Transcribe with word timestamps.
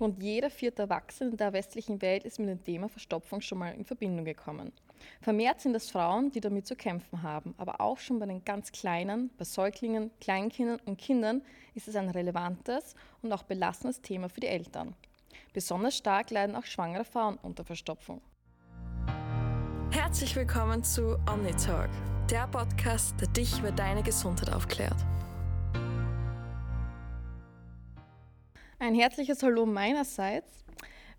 Rund 0.00 0.22
jeder 0.22 0.48
vierte 0.48 0.82
Erwachsene 0.82 1.30
in 1.30 1.36
der 1.36 1.52
westlichen 1.52 2.00
Welt 2.00 2.24
ist 2.24 2.38
mit 2.38 2.48
dem 2.48 2.64
Thema 2.64 2.88
Verstopfung 2.88 3.42
schon 3.42 3.58
mal 3.58 3.74
in 3.74 3.84
Verbindung 3.84 4.24
gekommen. 4.24 4.72
Vermehrt 5.20 5.60
sind 5.60 5.74
es 5.74 5.90
Frauen, 5.90 6.30
die 6.30 6.40
damit 6.40 6.66
zu 6.66 6.74
kämpfen 6.74 7.22
haben, 7.22 7.54
aber 7.58 7.82
auch 7.82 7.98
schon 7.98 8.18
bei 8.18 8.24
den 8.24 8.42
ganz 8.42 8.72
Kleinen, 8.72 9.30
bei 9.36 9.44
Säuglingen, 9.44 10.10
Kleinkindern 10.20 10.80
und 10.86 10.96
Kindern 10.96 11.42
ist 11.74 11.86
es 11.86 11.96
ein 11.96 12.08
relevantes 12.08 12.94
und 13.20 13.30
auch 13.32 13.42
belastendes 13.42 14.00
Thema 14.00 14.30
für 14.30 14.40
die 14.40 14.46
Eltern. 14.46 14.94
Besonders 15.52 15.98
stark 15.98 16.30
leiden 16.30 16.56
auch 16.56 16.64
schwangere 16.64 17.04
Frauen 17.04 17.36
unter 17.42 17.64
Verstopfung. 17.64 18.22
Herzlich 19.90 20.34
willkommen 20.34 20.82
zu 20.82 21.18
OmniTalk, 21.30 21.90
der 22.30 22.46
Podcast, 22.46 23.20
der 23.20 23.28
dich 23.28 23.58
über 23.58 23.72
deine 23.72 24.02
Gesundheit 24.02 24.50
aufklärt. 24.50 24.96
Ein 28.82 28.94
herzliches 28.94 29.42
Hallo 29.42 29.66
meinerseits. 29.66 30.64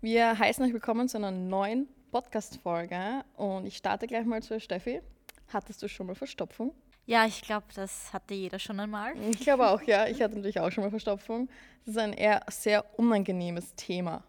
Wir 0.00 0.36
heißen 0.36 0.64
euch 0.64 0.72
willkommen 0.72 1.08
zu 1.08 1.16
einer 1.16 1.30
neuen 1.30 1.86
Podcast-Folge 2.10 3.24
und 3.36 3.66
ich 3.66 3.76
starte 3.76 4.08
gleich 4.08 4.26
mal 4.26 4.42
zu 4.42 4.58
Steffi. 4.58 5.00
Hattest 5.46 5.80
du 5.80 5.88
schon 5.88 6.08
mal 6.08 6.16
Verstopfung? 6.16 6.74
Ja, 7.06 7.24
ich 7.24 7.40
glaube, 7.40 7.66
das 7.76 8.12
hatte 8.12 8.34
jeder 8.34 8.58
schon 8.58 8.80
einmal. 8.80 9.14
Ich 9.30 9.38
glaube 9.38 9.68
auch, 9.68 9.80
ja. 9.82 10.08
Ich 10.08 10.20
hatte 10.20 10.34
natürlich 10.34 10.58
auch 10.58 10.72
schon 10.72 10.82
mal 10.82 10.90
Verstopfung. 10.90 11.48
Das 11.84 11.94
ist 11.94 12.00
ein 12.00 12.14
eher 12.14 12.44
sehr 12.50 12.98
unangenehmes 12.98 13.76
Thema. 13.76 14.24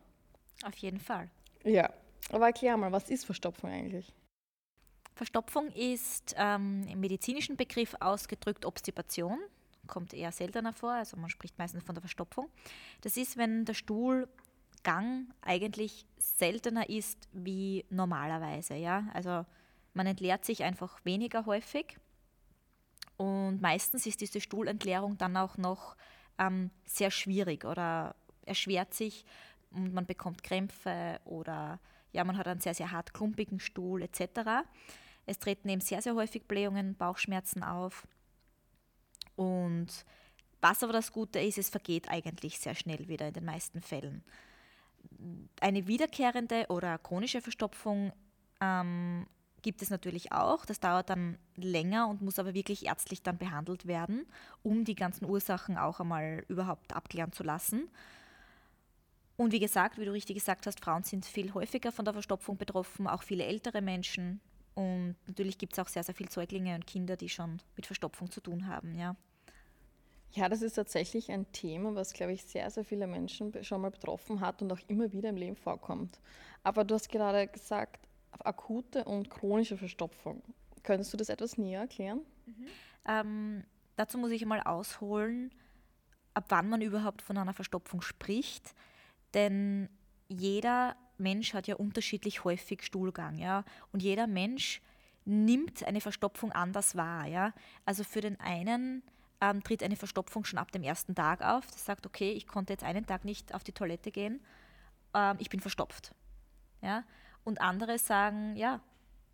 Auf 0.63 0.75
jeden 0.75 0.99
Fall. 0.99 1.27
Ja, 1.63 1.91
aber 2.31 2.45
erklär 2.45 2.77
mal, 2.77 2.91
was 2.91 3.09
ist 3.09 3.25
Verstopfung 3.25 3.71
eigentlich? 3.71 4.13
Verstopfung 5.15 5.71
ist 5.71 6.35
ähm, 6.37 6.85
im 6.87 6.99
medizinischen 6.99 7.57
Begriff 7.57 7.95
ausgedrückt 7.99 8.63
Obstipation 8.63 9.39
kommt 9.87 10.13
eher 10.13 10.31
seltener 10.31 10.73
vor, 10.73 10.91
also 10.91 11.17
man 11.17 11.29
spricht 11.29 11.57
meistens 11.57 11.83
von 11.83 11.95
der 11.95 12.01
Verstopfung. 12.01 12.49
Das 13.01 13.17
ist, 13.17 13.37
wenn 13.37 13.65
der 13.65 13.73
Stuhlgang 13.73 15.27
eigentlich 15.41 16.05
seltener 16.17 16.89
ist 16.89 17.27
wie 17.31 17.85
normalerweise. 17.89 18.75
Ja? 18.75 19.07
Also 19.13 19.45
man 19.93 20.07
entleert 20.07 20.45
sich 20.45 20.63
einfach 20.63 21.03
weniger 21.03 21.45
häufig 21.45 21.97
und 23.17 23.61
meistens 23.61 24.05
ist 24.05 24.21
diese 24.21 24.41
Stuhlentleerung 24.41 25.17
dann 25.17 25.37
auch 25.37 25.57
noch 25.57 25.95
ähm, 26.39 26.71
sehr 26.85 27.11
schwierig 27.11 27.65
oder 27.65 28.15
erschwert 28.45 28.93
sich 28.93 29.25
und 29.71 29.93
man 29.93 30.05
bekommt 30.05 30.43
Krämpfe 30.43 31.19
oder 31.25 31.79
ja, 32.11 32.23
man 32.23 32.37
hat 32.37 32.47
einen 32.47 32.59
sehr, 32.59 32.73
sehr 32.73 32.91
hart 32.91 33.13
klumpigen 33.13 33.59
Stuhl 33.59 34.01
etc. 34.01 34.65
Es 35.25 35.39
treten 35.39 35.69
eben 35.69 35.81
sehr, 35.81 36.01
sehr 36.01 36.15
häufig 36.15 36.47
Blähungen, 36.47 36.95
Bauchschmerzen 36.95 37.63
auf 37.63 38.07
und 39.35 39.87
was 40.61 40.81
aber 40.83 40.93
das 40.93 41.11
Gute 41.11 41.39
ist, 41.39 41.57
es 41.57 41.69
vergeht 41.69 42.09
eigentlich 42.09 42.59
sehr 42.59 42.75
schnell 42.75 43.07
wieder 43.07 43.27
in 43.27 43.33
den 43.33 43.45
meisten 43.45 43.81
Fällen. 43.81 44.23
Eine 45.59 45.87
wiederkehrende 45.87 46.67
oder 46.69 46.97
chronische 46.97 47.41
Verstopfung 47.41 48.13
ähm, 48.61 49.27
gibt 49.61 49.81
es 49.81 49.89
natürlich 49.89 50.31
auch. 50.31 50.65
Das 50.65 50.79
dauert 50.79 51.09
dann 51.09 51.37
länger 51.55 52.07
und 52.07 52.21
muss 52.21 52.39
aber 52.39 52.53
wirklich 52.53 52.85
ärztlich 52.85 53.23
dann 53.23 53.37
behandelt 53.37 53.87
werden, 53.87 54.25
um 54.61 54.85
die 54.85 54.95
ganzen 54.95 55.25
Ursachen 55.25 55.77
auch 55.77 55.99
einmal 55.99 56.45
überhaupt 56.47 56.95
abklären 56.95 57.31
zu 57.31 57.43
lassen. 57.43 57.89
Und 59.35 59.51
wie 59.51 59.59
gesagt, 59.59 59.97
wie 59.97 60.05
du 60.05 60.13
richtig 60.13 60.35
gesagt 60.35 60.67
hast, 60.67 60.79
Frauen 60.79 61.03
sind 61.03 61.25
viel 61.25 61.53
häufiger 61.53 61.91
von 61.91 62.05
der 62.05 62.13
Verstopfung 62.13 62.57
betroffen, 62.57 63.07
auch 63.07 63.23
viele 63.23 63.45
ältere 63.45 63.81
Menschen, 63.81 64.39
und 64.75 65.15
natürlich 65.27 65.57
gibt 65.57 65.73
es 65.73 65.79
auch 65.79 65.87
sehr, 65.87 66.03
sehr 66.03 66.15
viele 66.15 66.31
Säuglinge 66.31 66.75
und 66.75 66.87
Kinder, 66.87 67.15
die 67.15 67.29
schon 67.29 67.61
mit 67.75 67.85
Verstopfung 67.85 68.31
zu 68.31 68.41
tun 68.41 68.67
haben, 68.67 68.95
ja. 68.97 69.15
Ja, 70.31 70.49
das 70.49 70.63
ist 70.63 70.73
tatsächlich 70.73 71.31
ein 71.31 71.51
Thema, 71.51 71.93
was, 71.93 72.13
glaube 72.13 72.33
ich, 72.33 72.43
sehr, 72.43 72.69
sehr 72.71 72.83
viele 72.83 73.05
Menschen 73.05 73.63
schon 73.63 73.81
mal 73.81 73.91
betroffen 73.91 74.39
hat 74.39 74.63
und 74.63 74.71
auch 74.73 74.79
immer 74.87 75.11
wieder 75.11 75.29
im 75.29 75.37
Leben 75.37 75.55
vorkommt. 75.55 76.19
Aber 76.63 76.83
du 76.83 76.95
hast 76.95 77.09
gerade 77.09 77.47
gesagt, 77.47 78.07
akute 78.39 79.03
und 79.03 79.29
chronische 79.29 79.77
Verstopfung. 79.77 80.41
Könntest 80.81 81.13
du 81.13 81.17
das 81.17 81.29
etwas 81.29 81.59
näher 81.59 81.81
erklären? 81.81 82.21
Mhm. 82.47 82.67
Ähm, 83.07 83.63
dazu 83.95 84.17
muss 84.17 84.31
ich 84.31 84.43
mal 84.45 84.61
ausholen, 84.61 85.51
ab 86.33 86.45
wann 86.49 86.67
man 86.67 86.81
überhaupt 86.81 87.21
von 87.21 87.37
einer 87.37 87.53
Verstopfung 87.53 88.01
spricht. 88.01 88.73
Denn 89.35 89.87
jeder 90.27 90.95
Mensch 91.23 91.53
hat 91.53 91.67
ja 91.67 91.75
unterschiedlich 91.75 92.43
häufig 92.43 92.83
Stuhlgang, 92.83 93.37
ja. 93.37 93.63
Und 93.91 94.03
jeder 94.03 94.27
Mensch 94.27 94.81
nimmt 95.25 95.83
eine 95.83 96.01
Verstopfung 96.01 96.51
anders 96.51 96.95
wahr, 96.95 97.25
ja. 97.25 97.53
Also 97.85 98.03
für 98.03 98.21
den 98.21 98.39
einen 98.39 99.01
ähm, 99.41 99.63
tritt 99.63 99.81
eine 99.83 99.95
Verstopfung 99.95 100.45
schon 100.45 100.59
ab 100.59 100.71
dem 100.71 100.83
ersten 100.83 101.15
Tag 101.15 101.41
auf. 101.41 101.65
Das 101.67 101.85
sagt, 101.85 102.05
okay, 102.05 102.31
ich 102.31 102.47
konnte 102.47 102.73
jetzt 102.73 102.83
einen 102.83 103.05
Tag 103.05 103.25
nicht 103.25 103.53
auf 103.53 103.63
die 103.63 103.71
Toilette 103.71 104.11
gehen, 104.11 104.41
ähm, 105.13 105.37
ich 105.39 105.49
bin 105.49 105.59
verstopft, 105.59 106.13
ja. 106.81 107.03
Und 107.43 107.59
andere 107.59 107.97
sagen, 107.97 108.55
ja, 108.55 108.79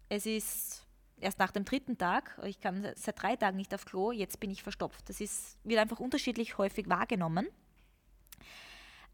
es 0.09 0.25
ist 0.25 0.85
erst 1.19 1.39
nach 1.39 1.51
dem 1.51 1.65
dritten 1.65 1.97
Tag, 1.97 2.39
ich 2.43 2.59
kann 2.59 2.91
seit 2.95 3.21
drei 3.21 3.35
Tagen 3.35 3.57
nicht 3.57 3.73
auf 3.73 3.85
Klo, 3.85 4.11
jetzt 4.11 4.39
bin 4.39 4.49
ich 4.49 4.63
verstopft. 4.63 5.09
Das 5.09 5.21
ist, 5.21 5.57
wird 5.63 5.79
einfach 5.79 5.99
unterschiedlich 5.99 6.57
häufig 6.57 6.89
wahrgenommen. 6.89 7.47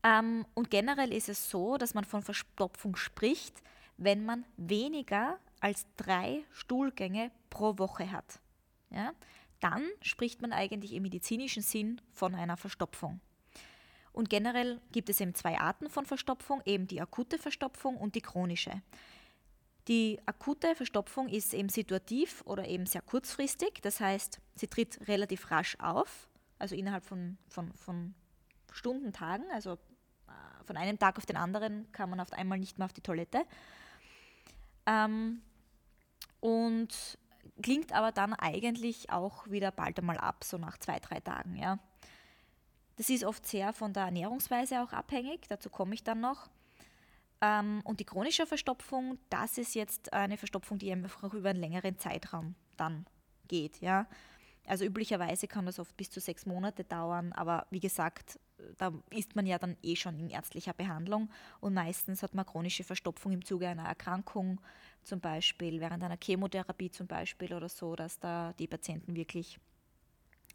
Ähm, 0.05 0.45
und 0.53 0.69
generell 0.69 1.11
ist 1.11 1.29
es 1.29 1.49
so, 1.49 1.77
dass 1.77 1.95
man 1.95 2.05
von 2.05 2.21
Verstopfung 2.21 2.95
spricht, 2.95 3.63
wenn 3.97 4.23
man 4.23 4.45
weniger 4.55 5.39
als 5.61 5.87
drei 5.97 6.43
Stuhlgänge 6.51 7.31
pro 7.49 7.79
Woche 7.79 8.11
hat. 8.11 8.39
Ja? 8.91 9.13
Dann 9.59 9.83
spricht 10.01 10.43
man 10.43 10.53
eigentlich 10.53 10.93
im 10.93 11.01
medizinischen 11.01 11.63
Sinn 11.63 11.99
von 12.11 12.35
einer 12.35 12.55
Verstopfung. 12.55 13.19
Und 14.13 14.29
generell 14.29 14.79
gibt 14.91 15.09
es 15.09 15.19
eben 15.19 15.33
zwei 15.33 15.59
Arten 15.59 15.89
von 15.89 16.05
Verstopfung, 16.05 16.61
eben 16.65 16.87
die 16.87 17.01
akute 17.01 17.39
Verstopfung 17.39 17.97
und 17.97 18.13
die 18.15 18.21
chronische. 18.21 18.81
Die 19.87 20.19
akute 20.25 20.75
Verstopfung 20.75 21.27
ist 21.29 21.53
eben 21.53 21.69
situativ 21.69 22.43
oder 22.45 22.67
eben 22.67 22.85
sehr 22.85 23.01
kurzfristig, 23.01 23.81
das 23.81 23.99
heißt, 23.99 24.39
sie 24.55 24.67
tritt 24.67 25.07
relativ 25.07 25.51
rasch 25.51 25.77
auf, 25.79 26.29
also 26.59 26.75
innerhalb 26.75 27.05
von, 27.05 27.37
von, 27.49 27.73
von 27.73 28.15
Stunden, 28.71 29.13
Tagen, 29.13 29.45
also 29.51 29.77
von 30.65 30.77
einem 30.77 30.99
Tag 30.99 31.17
auf 31.17 31.25
den 31.25 31.37
anderen 31.37 31.91
kann 31.91 32.09
man 32.09 32.19
auf 32.19 32.33
einmal 32.33 32.59
nicht 32.59 32.77
mehr 32.77 32.85
auf 32.85 32.93
die 32.93 33.01
Toilette. 33.01 33.45
Ähm, 34.85 35.41
und 36.39 37.17
klingt 37.61 37.93
aber 37.93 38.11
dann 38.11 38.33
eigentlich 38.33 39.09
auch 39.09 39.49
wieder 39.49 39.71
bald 39.71 39.99
einmal 39.99 40.17
ab, 40.17 40.43
so 40.43 40.57
nach 40.57 40.77
zwei, 40.77 40.99
drei 40.99 41.19
Tagen. 41.19 41.55
Ja. 41.55 41.79
Das 42.97 43.09
ist 43.09 43.23
oft 43.23 43.45
sehr 43.45 43.73
von 43.73 43.93
der 43.93 44.03
Ernährungsweise 44.03 44.81
auch 44.81 44.93
abhängig, 44.93 45.47
dazu 45.47 45.69
komme 45.69 45.95
ich 45.95 46.03
dann 46.03 46.21
noch. 46.21 46.49
Ähm, 47.41 47.81
und 47.83 47.99
die 47.99 48.05
chronische 48.05 48.45
Verstopfung, 48.45 49.17
das 49.29 49.57
ist 49.57 49.75
jetzt 49.75 50.13
eine 50.13 50.37
Verstopfung, 50.37 50.77
die 50.77 50.91
einfach 50.91 51.23
auch 51.23 51.33
über 51.33 51.49
einen 51.49 51.59
längeren 51.59 51.97
Zeitraum 51.97 52.55
dann 52.77 53.05
geht. 53.47 53.81
Ja. 53.81 54.07
Also 54.65 54.85
üblicherweise 54.85 55.47
kann 55.47 55.65
das 55.65 55.79
oft 55.79 55.95
bis 55.97 56.09
zu 56.09 56.19
sechs 56.19 56.45
Monate 56.45 56.83
dauern, 56.83 57.33
aber 57.33 57.67
wie 57.69 57.79
gesagt, 57.79 58.39
da 58.77 58.93
ist 59.09 59.35
man 59.35 59.45
ja 59.45 59.57
dann 59.57 59.77
eh 59.83 59.95
schon 59.95 60.17
in 60.17 60.29
ärztlicher 60.29 60.73
Behandlung 60.73 61.29
und 61.59 61.73
meistens 61.73 62.23
hat 62.23 62.33
man 62.33 62.45
chronische 62.45 62.83
Verstopfung 62.83 63.31
im 63.31 63.45
Zuge 63.45 63.67
einer 63.67 63.85
Erkrankung, 63.85 64.61
zum 65.03 65.19
Beispiel 65.19 65.79
während 65.81 66.03
einer 66.03 66.17
Chemotherapie 66.21 66.91
zum 66.91 67.07
Beispiel 67.07 67.53
oder 67.53 67.69
so, 67.69 67.95
dass 67.95 68.19
da 68.19 68.53
die 68.53 68.67
Patienten 68.67 69.15
wirklich 69.15 69.59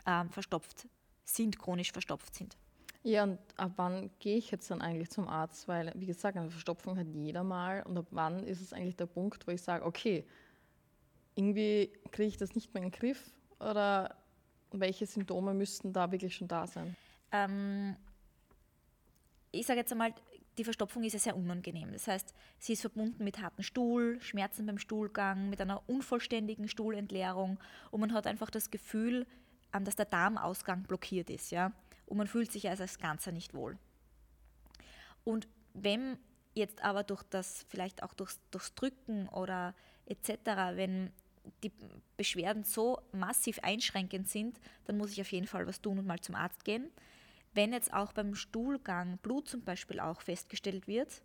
ähm, 0.07 0.31
verstopft 0.31 0.89
sind, 1.25 1.59
chronisch 1.59 1.93
verstopft 1.93 2.35
sind. 2.35 2.57
Ja, 3.03 3.23
und 3.23 3.39
ab 3.57 3.73
wann 3.77 4.11
gehe 4.19 4.37
ich 4.37 4.51
jetzt 4.51 4.71
dann 4.71 4.83
eigentlich 4.83 5.11
zum 5.11 5.27
Arzt? 5.27 5.69
Weil, 5.69 5.93
wie 5.97 6.07
gesagt, 6.07 6.37
eine 6.37 6.51
Verstopfung 6.51 6.99
hat 6.99 7.07
jeder 7.15 7.43
mal. 7.43 7.83
Und 7.85 7.97
ab 7.97 8.07
wann 8.11 8.45
ist 8.45 8.61
es 8.61 8.73
eigentlich 8.75 8.97
der 8.97 9.07
Punkt, 9.07 9.47
wo 9.47 9.53
ich 9.53 9.63
sage, 9.63 9.87
okay, 9.87 10.27
irgendwie 11.35 11.91
kriege 12.11 12.29
ich 12.29 12.37
das 12.37 12.55
nicht 12.55 12.75
mehr 12.75 12.83
in 12.83 12.91
den 12.91 12.99
Griff? 12.99 13.33
Oder 13.59 14.17
welche 14.73 15.07
Symptome 15.07 15.55
müssten 15.55 15.95
da 15.95 16.13
wirklich 16.13 16.37
schon 16.37 16.49
da 16.49 16.67
sein? 16.67 16.95
Ähm, 17.33 17.97
ich 19.53 19.67
sage 19.67 19.81
jetzt 19.81 19.93
einmal, 19.93 20.15
die 20.59 20.65
Verstopfung 20.65 21.05
ist 21.05 21.15
ja 21.15 21.19
sehr 21.19 21.37
unangenehm. 21.37 21.93
Das 21.93 22.07
heißt, 22.07 22.35
sie 22.59 22.75
ist 22.75 22.83
verbunden 22.83 23.25
mit 23.25 23.41
hartem 23.41 23.63
Stuhl, 23.63 24.21
Schmerzen 24.21 24.67
beim 24.67 24.79
Stuhlgang, 24.79 25.49
mit 25.49 25.61
einer 25.61 25.89
unvollständigen 25.89 26.69
Stuhlentleerung 26.69 27.59
und 27.91 28.01
man 28.01 28.13
hat 28.13 28.27
einfach 28.27 28.51
das 28.51 28.71
Gefühl, 28.71 29.27
dass 29.73 29.97
der 29.97 30.07
Darmausgang 30.07 30.83
blockiert 30.83 31.31
ist. 31.31 31.51
Ja? 31.51 31.73
Und 32.07 32.19
man 32.19 32.27
fühlt 32.27 32.53
sich 32.53 32.69
also 32.69 32.83
als 32.83 32.99
Ganzer 32.99 33.33
nicht 33.33 33.55
wohl. 33.55 33.79
Und 35.25 35.49
wenn 35.75 36.19
jetzt 36.55 36.83
aber 36.83 37.05
durch 37.05 37.23
das, 37.23 37.65
vielleicht 37.69 38.03
auch 38.03 38.15
durchs, 38.15 38.41
durchs 38.51 38.75
Drücken 38.75 39.29
oder 39.29 39.75
etc., 40.07 40.33
wenn 40.75 41.13
die 41.63 41.73
Beschwerden 42.17 42.65
so 42.65 43.01
massiv 43.13 43.61
einschränkend 43.61 44.29
sind, 44.29 44.61
dann 44.85 44.99
muss 44.99 45.13
ich 45.13 45.21
auf 45.21 45.33
jeden 45.33 45.47
Fall 45.47 45.67
was 45.67 45.81
tun 45.81 45.99
und 45.99 46.07
mal 46.07 46.21
zum 46.21 46.35
Arzt 46.35 46.65
gehen. 46.65 46.91
Wenn 47.53 47.73
jetzt 47.73 47.93
auch 47.93 48.13
beim 48.13 48.35
Stuhlgang 48.35 49.19
Blut 49.19 49.49
zum 49.49 49.63
Beispiel 49.63 50.01
auch 50.01 50.21
festgestellt 50.21 50.87
wird, 50.87 51.23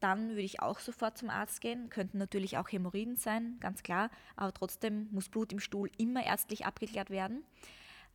dann 0.00 0.30
würde 0.30 0.42
ich 0.42 0.60
auch 0.60 0.78
sofort 0.78 1.18
zum 1.18 1.30
Arzt 1.30 1.60
gehen. 1.60 1.90
Könnten 1.90 2.18
natürlich 2.18 2.58
auch 2.58 2.70
Hämorrhoiden 2.70 3.16
sein, 3.16 3.56
ganz 3.60 3.82
klar, 3.82 4.10
aber 4.36 4.52
trotzdem 4.52 5.08
muss 5.12 5.28
Blut 5.28 5.52
im 5.52 5.60
Stuhl 5.60 5.90
immer 5.98 6.24
ärztlich 6.24 6.66
abgeklärt 6.66 7.10
werden. 7.10 7.44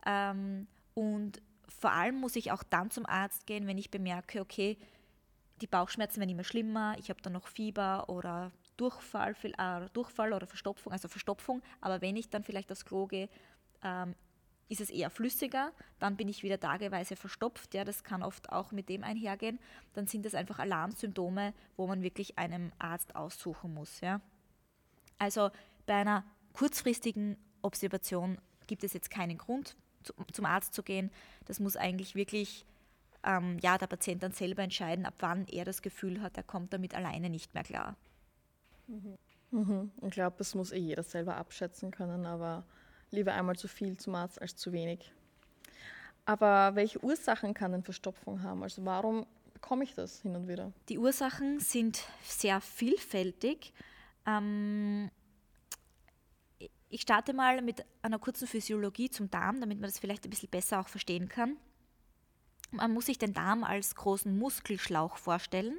Ähm, 0.04 0.66
und 0.94 1.40
vor 1.68 1.92
allem 1.92 2.16
muss 2.16 2.36
ich 2.36 2.52
auch 2.52 2.62
dann 2.62 2.90
zum 2.90 3.06
Arzt 3.06 3.46
gehen, 3.46 3.66
wenn 3.66 3.78
ich 3.78 3.90
bemerke, 3.90 4.40
okay, 4.40 4.78
die 5.60 5.66
Bauchschmerzen 5.66 6.20
werden 6.20 6.30
immer 6.30 6.44
schlimmer, 6.44 6.96
ich 6.98 7.08
habe 7.08 7.22
dann 7.22 7.32
noch 7.32 7.46
Fieber 7.46 8.08
oder 8.08 8.52
Durchfall, 8.76 9.34
äh, 9.42 9.88
Durchfall 9.92 10.32
oder 10.32 10.46
Verstopfung, 10.46 10.92
also 10.92 11.08
Verstopfung, 11.08 11.62
aber 11.80 12.00
wenn 12.02 12.16
ich 12.16 12.28
dann 12.28 12.44
vielleicht 12.44 12.70
aufs 12.70 12.84
Klo 12.84 13.06
gehe, 13.06 13.28
ähm, 13.82 14.14
ist 14.68 14.80
es 14.80 14.90
eher 14.90 15.10
flüssiger, 15.10 15.72
dann 15.98 16.16
bin 16.16 16.28
ich 16.28 16.42
wieder 16.42 16.58
tageweise 16.58 17.16
verstopft, 17.16 17.74
ja, 17.74 17.84
das 17.84 18.02
kann 18.04 18.22
oft 18.22 18.50
auch 18.50 18.72
mit 18.72 18.88
dem 18.88 19.04
einhergehen, 19.04 19.58
dann 19.94 20.06
sind 20.06 20.26
das 20.26 20.34
einfach 20.34 20.58
Alarmsymptome, 20.58 21.54
wo 21.76 21.86
man 21.86 22.02
wirklich 22.02 22.38
einem 22.38 22.72
Arzt 22.78 23.14
aussuchen 23.14 23.74
muss, 23.74 24.00
ja. 24.00 24.20
Also 25.18 25.50
bei 25.86 25.94
einer 25.94 26.24
kurzfristigen 26.52 27.36
Observation 27.62 28.38
gibt 28.66 28.84
es 28.84 28.92
jetzt 28.92 29.10
keinen 29.10 29.38
Grund, 29.38 29.76
zu, 30.02 30.12
zum 30.32 30.44
Arzt 30.44 30.74
zu 30.74 30.82
gehen. 30.82 31.10
Das 31.46 31.60
muss 31.60 31.76
eigentlich 31.76 32.14
wirklich 32.14 32.64
ähm, 33.24 33.58
ja, 33.60 33.76
der 33.76 33.88
Patient 33.88 34.22
dann 34.22 34.32
selber 34.32 34.62
entscheiden, 34.62 35.04
ab 35.04 35.14
wann 35.18 35.46
er 35.48 35.64
das 35.64 35.82
Gefühl 35.82 36.22
hat, 36.22 36.36
er 36.36 36.42
kommt 36.42 36.72
damit 36.72 36.94
alleine 36.94 37.28
nicht 37.28 37.54
mehr 37.54 37.64
klar. 37.64 37.96
Mhm. 38.86 39.18
Mhm. 39.50 39.90
Ich 40.02 40.10
glaube, 40.10 40.36
das 40.38 40.54
muss 40.54 40.72
eh 40.72 40.78
jeder 40.78 41.02
selber 41.02 41.36
abschätzen 41.36 41.90
können, 41.90 42.24
aber 42.24 42.64
lieber 43.10 43.34
einmal 43.34 43.56
zu 43.56 43.68
viel 43.68 43.96
zum 43.96 44.14
Arzt 44.14 44.40
als 44.40 44.56
zu 44.56 44.72
wenig. 44.72 45.12
Aber 46.24 46.74
welche 46.74 47.02
Ursachen 47.02 47.54
kann 47.54 47.72
denn 47.72 47.84
Verstopfung 47.84 48.42
haben? 48.42 48.62
Also 48.62 48.84
warum 48.84 49.26
bekomme 49.54 49.84
ich 49.84 49.94
das 49.94 50.20
hin 50.22 50.34
und 50.34 50.48
wieder? 50.48 50.72
Die 50.88 50.98
Ursachen 50.98 51.60
sind 51.60 52.02
sehr 52.22 52.60
vielfältig. 52.60 53.72
Ähm, 54.26 55.10
ich 56.88 57.02
starte 57.02 57.32
mal 57.32 57.62
mit 57.62 57.84
einer 58.02 58.18
kurzen 58.18 58.48
Physiologie 58.48 59.10
zum 59.10 59.30
Darm, 59.30 59.60
damit 59.60 59.80
man 59.80 59.88
das 59.88 59.98
vielleicht 59.98 60.24
ein 60.24 60.30
bisschen 60.30 60.50
besser 60.50 60.80
auch 60.80 60.88
verstehen 60.88 61.28
kann. 61.28 61.56
Man 62.72 62.92
muss 62.92 63.06
sich 63.06 63.18
den 63.18 63.32
Darm 63.32 63.64
als 63.64 63.94
großen 63.94 64.36
Muskelschlauch 64.36 65.16
vorstellen 65.16 65.78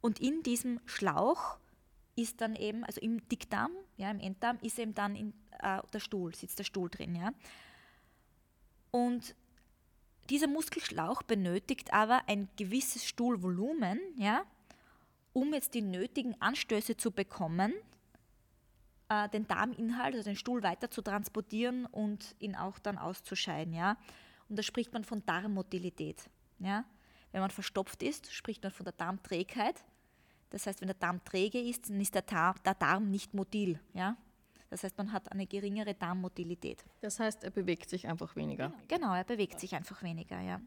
und 0.00 0.18
in 0.18 0.42
diesem 0.42 0.80
Schlauch 0.84 1.58
ist 2.16 2.40
dann 2.40 2.56
eben, 2.56 2.84
also 2.84 3.00
im 3.00 3.26
Dickdarm, 3.28 3.70
ja, 3.96 4.10
im 4.10 4.20
Enddarm, 4.20 4.58
ist 4.62 4.78
eben 4.78 4.94
dann 4.94 5.14
in, 5.14 5.32
äh, 5.60 5.80
der 5.92 6.00
Stuhl, 6.00 6.34
sitzt 6.34 6.58
der 6.58 6.64
Stuhl 6.64 6.90
drin. 6.90 7.14
Ja. 7.14 7.32
Und 8.90 9.34
dieser 10.30 10.48
Muskelschlauch 10.48 11.22
benötigt 11.22 11.92
aber 11.92 12.22
ein 12.26 12.48
gewisses 12.56 13.06
Stuhlvolumen, 13.06 14.00
ja, 14.16 14.42
um 15.32 15.52
jetzt 15.52 15.74
die 15.74 15.82
nötigen 15.82 16.40
Anstöße 16.40 16.96
zu 16.96 17.10
bekommen, 17.10 17.74
äh, 19.08 19.28
den 19.28 19.46
Darminhalt, 19.46 20.14
also 20.14 20.30
den 20.30 20.36
Stuhl 20.36 20.62
weiter 20.62 20.90
zu 20.90 21.02
transportieren 21.02 21.86
und 21.86 22.34
ihn 22.38 22.56
auch 22.56 22.78
dann 22.78 22.98
auszuscheiden. 22.98 23.74
Ja? 23.74 23.96
Und 24.48 24.58
da 24.58 24.62
spricht 24.62 24.92
man 24.92 25.04
von 25.04 25.24
Darmmotilität. 25.26 26.28
Ja? 26.58 26.84
Wenn 27.32 27.40
man 27.40 27.50
verstopft 27.50 28.02
ist, 28.02 28.32
spricht 28.32 28.62
man 28.62 28.72
von 28.72 28.84
der 28.84 28.94
Darmträgheit. 28.94 29.84
Das 30.50 30.66
heißt, 30.66 30.80
wenn 30.80 30.88
der 30.88 30.96
Darm 30.96 31.24
träge 31.24 31.60
ist, 31.60 31.90
dann 31.90 32.00
ist 32.00 32.14
der, 32.14 32.24
Tar 32.24 32.54
der 32.64 32.74
Darm 32.74 33.10
nicht 33.10 33.34
motil. 33.34 33.80
Ja? 33.94 34.16
Das 34.70 34.82
heißt, 34.82 34.98
man 34.98 35.12
hat 35.12 35.30
eine 35.30 35.46
geringere 35.46 35.94
Darmmotilität. 35.94 36.84
Das 37.00 37.20
heißt, 37.20 37.44
er 37.44 37.50
bewegt 37.50 37.88
sich 37.88 38.06
einfach 38.06 38.34
weniger. 38.36 38.68
Genau, 38.68 38.86
genau 38.88 39.14
er 39.14 39.24
bewegt 39.24 39.60
sich 39.60 39.74
einfach 39.74 40.02
weniger. 40.02 40.40
Ja. 40.40 40.60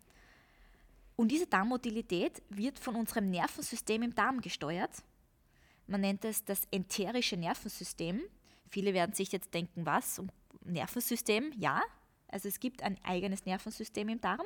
Und 1.15 1.29
diese 1.29 1.47
Darmmotilität 1.47 2.41
wird 2.49 2.79
von 2.79 2.95
unserem 2.95 3.29
Nervensystem 3.29 4.03
im 4.03 4.15
Darm 4.15 4.39
gesteuert. 4.39 5.03
Man 5.85 6.01
nennt 6.01 6.23
es 6.23 6.45
das 6.45 6.63
enterische 6.71 7.35
Nervensystem. 7.35 8.21
Viele 8.69 8.93
werden 8.93 9.13
sich 9.13 9.31
jetzt 9.31 9.53
denken, 9.53 9.85
was? 9.85 10.21
Nervensystem? 10.63 11.51
Ja. 11.57 11.81
Also 12.29 12.47
es 12.47 12.59
gibt 12.59 12.83
ein 12.83 12.97
eigenes 13.03 13.45
Nervensystem 13.45 14.07
im 14.07 14.21
Darm 14.21 14.45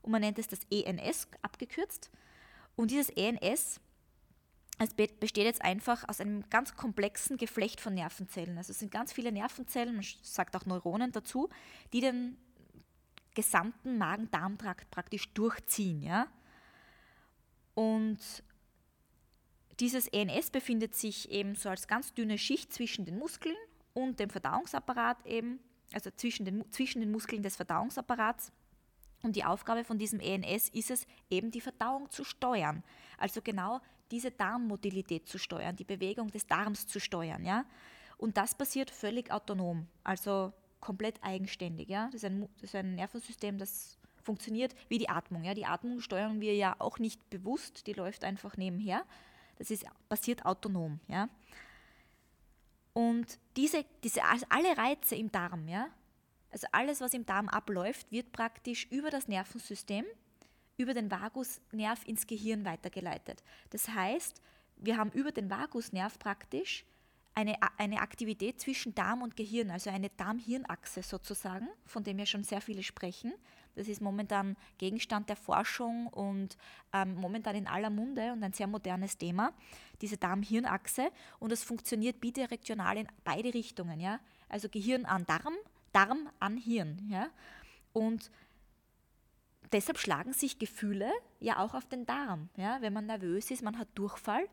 und 0.00 0.10
man 0.10 0.22
nennt 0.22 0.38
es 0.38 0.48
das 0.48 0.60
ENS 0.70 1.28
abgekürzt. 1.42 2.10
Und 2.74 2.90
dieses 2.90 3.10
ENS 3.10 3.80
es 4.78 4.94
besteht 4.94 5.44
jetzt 5.44 5.62
einfach 5.62 6.08
aus 6.08 6.20
einem 6.20 6.48
ganz 6.50 6.74
komplexen 6.74 7.36
Geflecht 7.36 7.80
von 7.80 7.94
Nervenzellen. 7.94 8.58
Also 8.58 8.72
es 8.72 8.78
sind 8.78 8.90
ganz 8.90 9.12
viele 9.12 9.30
Nervenzellen, 9.30 9.94
man 9.94 10.04
sagt 10.22 10.56
auch 10.56 10.66
Neuronen 10.66 11.12
dazu, 11.12 11.48
die 11.92 12.00
den 12.00 12.36
gesamten 13.34 13.98
Magen-Darm-Trakt 13.98 14.90
praktisch 14.90 15.32
durchziehen. 15.34 16.02
Ja? 16.02 16.26
Und 17.74 18.18
dieses 19.80 20.08
ENS 20.08 20.50
befindet 20.50 20.94
sich 20.94 21.30
eben 21.30 21.54
so 21.54 21.68
als 21.68 21.88
ganz 21.88 22.12
dünne 22.14 22.38
Schicht 22.38 22.72
zwischen 22.72 23.04
den 23.04 23.18
Muskeln 23.18 23.56
und 23.94 24.20
dem 24.20 24.30
Verdauungsapparat 24.30 25.24
eben, 25.26 25.60
also 25.92 26.10
zwischen 26.10 26.44
den, 26.44 26.70
zwischen 26.72 27.00
den 27.00 27.10
Muskeln 27.10 27.42
des 27.42 27.56
Verdauungsapparats. 27.56 28.52
Und 29.22 29.36
die 29.36 29.44
Aufgabe 29.44 29.84
von 29.84 29.98
diesem 29.98 30.20
ENS 30.20 30.68
ist 30.70 30.90
es, 30.90 31.06
eben 31.30 31.50
die 31.50 31.60
Verdauung 31.60 32.10
zu 32.10 32.24
steuern. 32.24 32.82
Also 33.18 33.40
genau 33.40 33.80
diese 34.12 34.30
Darmmotilität 34.30 35.28
zu 35.28 35.38
steuern, 35.38 35.74
die 35.74 35.84
Bewegung 35.84 36.30
des 36.30 36.46
Darms 36.46 36.86
zu 36.86 37.00
steuern. 37.00 37.44
Ja? 37.44 37.64
Und 38.18 38.36
das 38.36 38.54
passiert 38.54 38.90
völlig 38.90 39.32
autonom, 39.32 39.88
also 40.04 40.52
komplett 40.80 41.18
eigenständig. 41.22 41.88
Ja? 41.88 42.06
Das, 42.06 42.22
ist 42.22 42.24
ein, 42.26 42.48
das 42.60 42.70
ist 42.70 42.74
ein 42.76 42.94
Nervensystem, 42.94 43.58
das 43.58 43.98
funktioniert 44.22 44.74
wie 44.88 44.98
die 44.98 45.08
Atmung. 45.08 45.42
Ja? 45.42 45.54
Die 45.54 45.66
Atmung 45.66 46.00
steuern 46.00 46.40
wir 46.40 46.54
ja 46.54 46.76
auch 46.78 46.98
nicht 46.98 47.28
bewusst, 47.30 47.86
die 47.88 47.94
läuft 47.94 48.22
einfach 48.22 48.56
nebenher. 48.56 49.04
Das 49.56 49.70
ist, 49.70 49.84
passiert 50.08 50.44
autonom. 50.44 51.00
Ja? 51.08 51.28
Und 52.92 53.38
diese, 53.56 53.84
diese, 54.04 54.22
also 54.24 54.46
alle 54.50 54.76
Reize 54.76 55.16
im 55.16 55.32
Darm, 55.32 55.66
ja, 55.66 55.88
also 56.50 56.66
alles, 56.72 57.00
was 57.00 57.14
im 57.14 57.24
Darm 57.24 57.48
abläuft, 57.48 58.12
wird 58.12 58.30
praktisch 58.32 58.86
über 58.90 59.10
das 59.10 59.26
Nervensystem, 59.26 60.04
über 60.76 60.94
den 60.94 61.10
Vagusnerv 61.10 62.06
ins 62.06 62.26
Gehirn 62.26 62.64
weitergeleitet. 62.64 63.42
Das 63.70 63.88
heißt, 63.88 64.40
wir 64.76 64.96
haben 64.96 65.10
über 65.12 65.32
den 65.32 65.50
Vagusnerv 65.50 66.18
praktisch 66.18 66.84
eine, 67.34 67.56
eine 67.78 68.00
Aktivität 68.00 68.60
zwischen 68.60 68.94
Darm 68.94 69.22
und 69.22 69.36
Gehirn, 69.36 69.70
also 69.70 69.90
eine 69.90 70.10
Darm-Hirn-Achse 70.10 71.02
sozusagen, 71.02 71.68
von 71.86 72.04
dem 72.04 72.18
ja 72.18 72.26
schon 72.26 72.44
sehr 72.44 72.60
viele 72.60 72.82
sprechen. 72.82 73.32
Das 73.74 73.88
ist 73.88 74.02
momentan 74.02 74.56
Gegenstand 74.76 75.30
der 75.30 75.36
Forschung 75.36 76.08
und 76.08 76.58
ähm, 76.92 77.14
momentan 77.14 77.56
in 77.56 77.66
aller 77.66 77.88
Munde 77.88 78.32
und 78.32 78.42
ein 78.42 78.52
sehr 78.52 78.66
modernes 78.66 79.16
Thema, 79.16 79.54
diese 80.02 80.18
Darm-Hirn-Achse. 80.18 81.10
Und 81.38 81.52
es 81.52 81.64
funktioniert 81.64 82.20
bidirektional 82.20 82.98
in 82.98 83.08
beide 83.24 83.54
Richtungen. 83.54 83.98
Ja? 83.98 84.20
Also 84.50 84.68
Gehirn 84.68 85.06
an 85.06 85.24
Darm, 85.24 85.54
Darm 85.92 86.28
an 86.38 86.58
Hirn. 86.58 87.08
Ja? 87.10 87.30
Und 87.94 88.30
deshalb 89.72 89.98
schlagen 89.98 90.32
sich 90.32 90.58
Gefühle 90.58 91.10
ja 91.40 91.58
auch 91.58 91.74
auf 91.74 91.86
den 91.86 92.06
Darm. 92.06 92.48
Ja? 92.56 92.78
Wenn 92.80 92.92
man 92.92 93.06
nervös 93.06 93.50
ist, 93.50 93.62
man 93.62 93.78
hat 93.78 93.88
Durchfall 93.94 94.46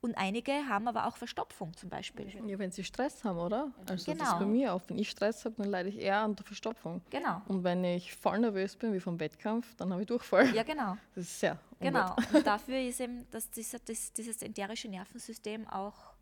und 0.00 0.16
einige 0.16 0.52
haben 0.68 0.86
aber 0.88 1.06
auch 1.06 1.16
Verstopfung 1.16 1.76
zum 1.76 1.88
Beispiel. 1.88 2.28
Ja, 2.46 2.58
wenn 2.58 2.70
sie 2.70 2.84
Stress 2.84 3.24
haben, 3.24 3.38
oder? 3.38 3.72
Also 3.88 4.12
genau. 4.12 4.24
das 4.24 4.34
ist 4.34 4.38
bei 4.38 4.46
mir 4.46 4.72
auch. 4.74 4.82
Wenn 4.86 4.98
ich 4.98 5.10
Stress 5.10 5.44
habe, 5.44 5.56
dann 5.58 5.68
leide 5.68 5.88
ich 5.88 5.98
eher 5.98 6.18
an 6.18 6.36
der 6.36 6.44
Verstopfung. 6.44 7.00
Genau. 7.10 7.42
Und 7.48 7.64
wenn 7.64 7.82
ich 7.82 8.14
voll 8.14 8.38
nervös 8.38 8.76
bin, 8.76 8.92
wie 8.92 9.00
vom 9.00 9.18
Wettkampf, 9.18 9.74
dann 9.76 9.90
habe 9.90 10.02
ich 10.02 10.06
Durchfall. 10.06 10.54
Ja, 10.54 10.62
genau. 10.62 10.96
Das 11.14 11.24
ist 11.24 11.40
sehr 11.40 11.58
Genau. 11.80 12.14
Und 12.32 12.46
dafür 12.46 12.80
ist 12.80 13.00
eben 13.00 13.26
das, 13.30 13.50
dieser, 13.50 13.78
das, 13.80 14.12
dieses 14.12 14.42
enterische 14.42 14.88
Nervensystem 14.88 15.66
auch, 15.68 16.14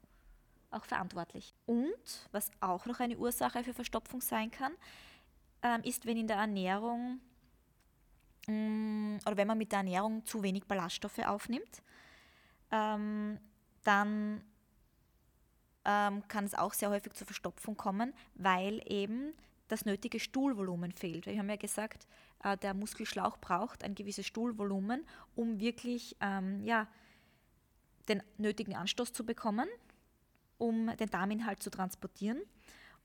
auch 0.71 0.85
verantwortlich. 0.85 1.55
Und 1.67 1.95
was 2.33 2.51
auch 2.61 2.87
noch 2.87 3.01
eine 3.01 3.17
Ursache 3.17 3.63
für 3.63 3.73
Verstopfung 3.73 4.21
sein 4.21 4.51
kann, 4.51 4.73
ähm, 5.63 5.83
ist, 5.85 6.07
wenn 6.07 6.17
in 6.17 6.27
der 6.27 6.39
Ernährung 6.39 7.21
oder 8.47 9.37
wenn 9.37 9.47
man 9.47 9.59
mit 9.59 9.73
der 9.73 9.79
Ernährung 9.79 10.25
zu 10.25 10.43
wenig 10.43 10.65
Ballaststoffe 10.65 11.21
aufnimmt. 11.21 11.83
Ähm, 12.71 13.39
dann 13.85 14.43
ähm, 15.85 16.27
kann 16.29 16.45
es 16.45 16.55
auch 16.55 16.73
sehr 16.73 16.91
häufig 16.91 17.13
zur 17.15 17.27
Verstopfung 17.27 17.77
kommen, 17.77 18.13
weil 18.35 18.83
eben 18.87 19.35
das 19.69 19.85
nötige 19.85 20.21
Stuhlvolumen 20.21 20.93
fehlt. 20.93 21.27
Wir 21.27 21.39
haben 21.39 21.49
ja 21.49 21.57
gesagt, 21.57 22.07
äh, 22.43 22.57
der 22.57 22.75
Muskelschlauch 22.75 23.39
braucht 23.39 23.85
ein 23.85 23.95
gewisses 23.95 24.27
Stuhlvolumen, 24.27 25.05
um 25.35 25.61
wirklich 25.61 26.17
ähm, 26.21 26.63
ja, 26.65 26.87
den 28.09 28.23
nötigen 28.39 28.75
Anstoß 28.75 29.13
zu 29.13 29.25
bekommen, 29.25 29.69
um 30.59 30.95
den 30.97 31.11
Darminhalt 31.11 31.63
zu 31.63 31.71
transportieren. 31.71 32.41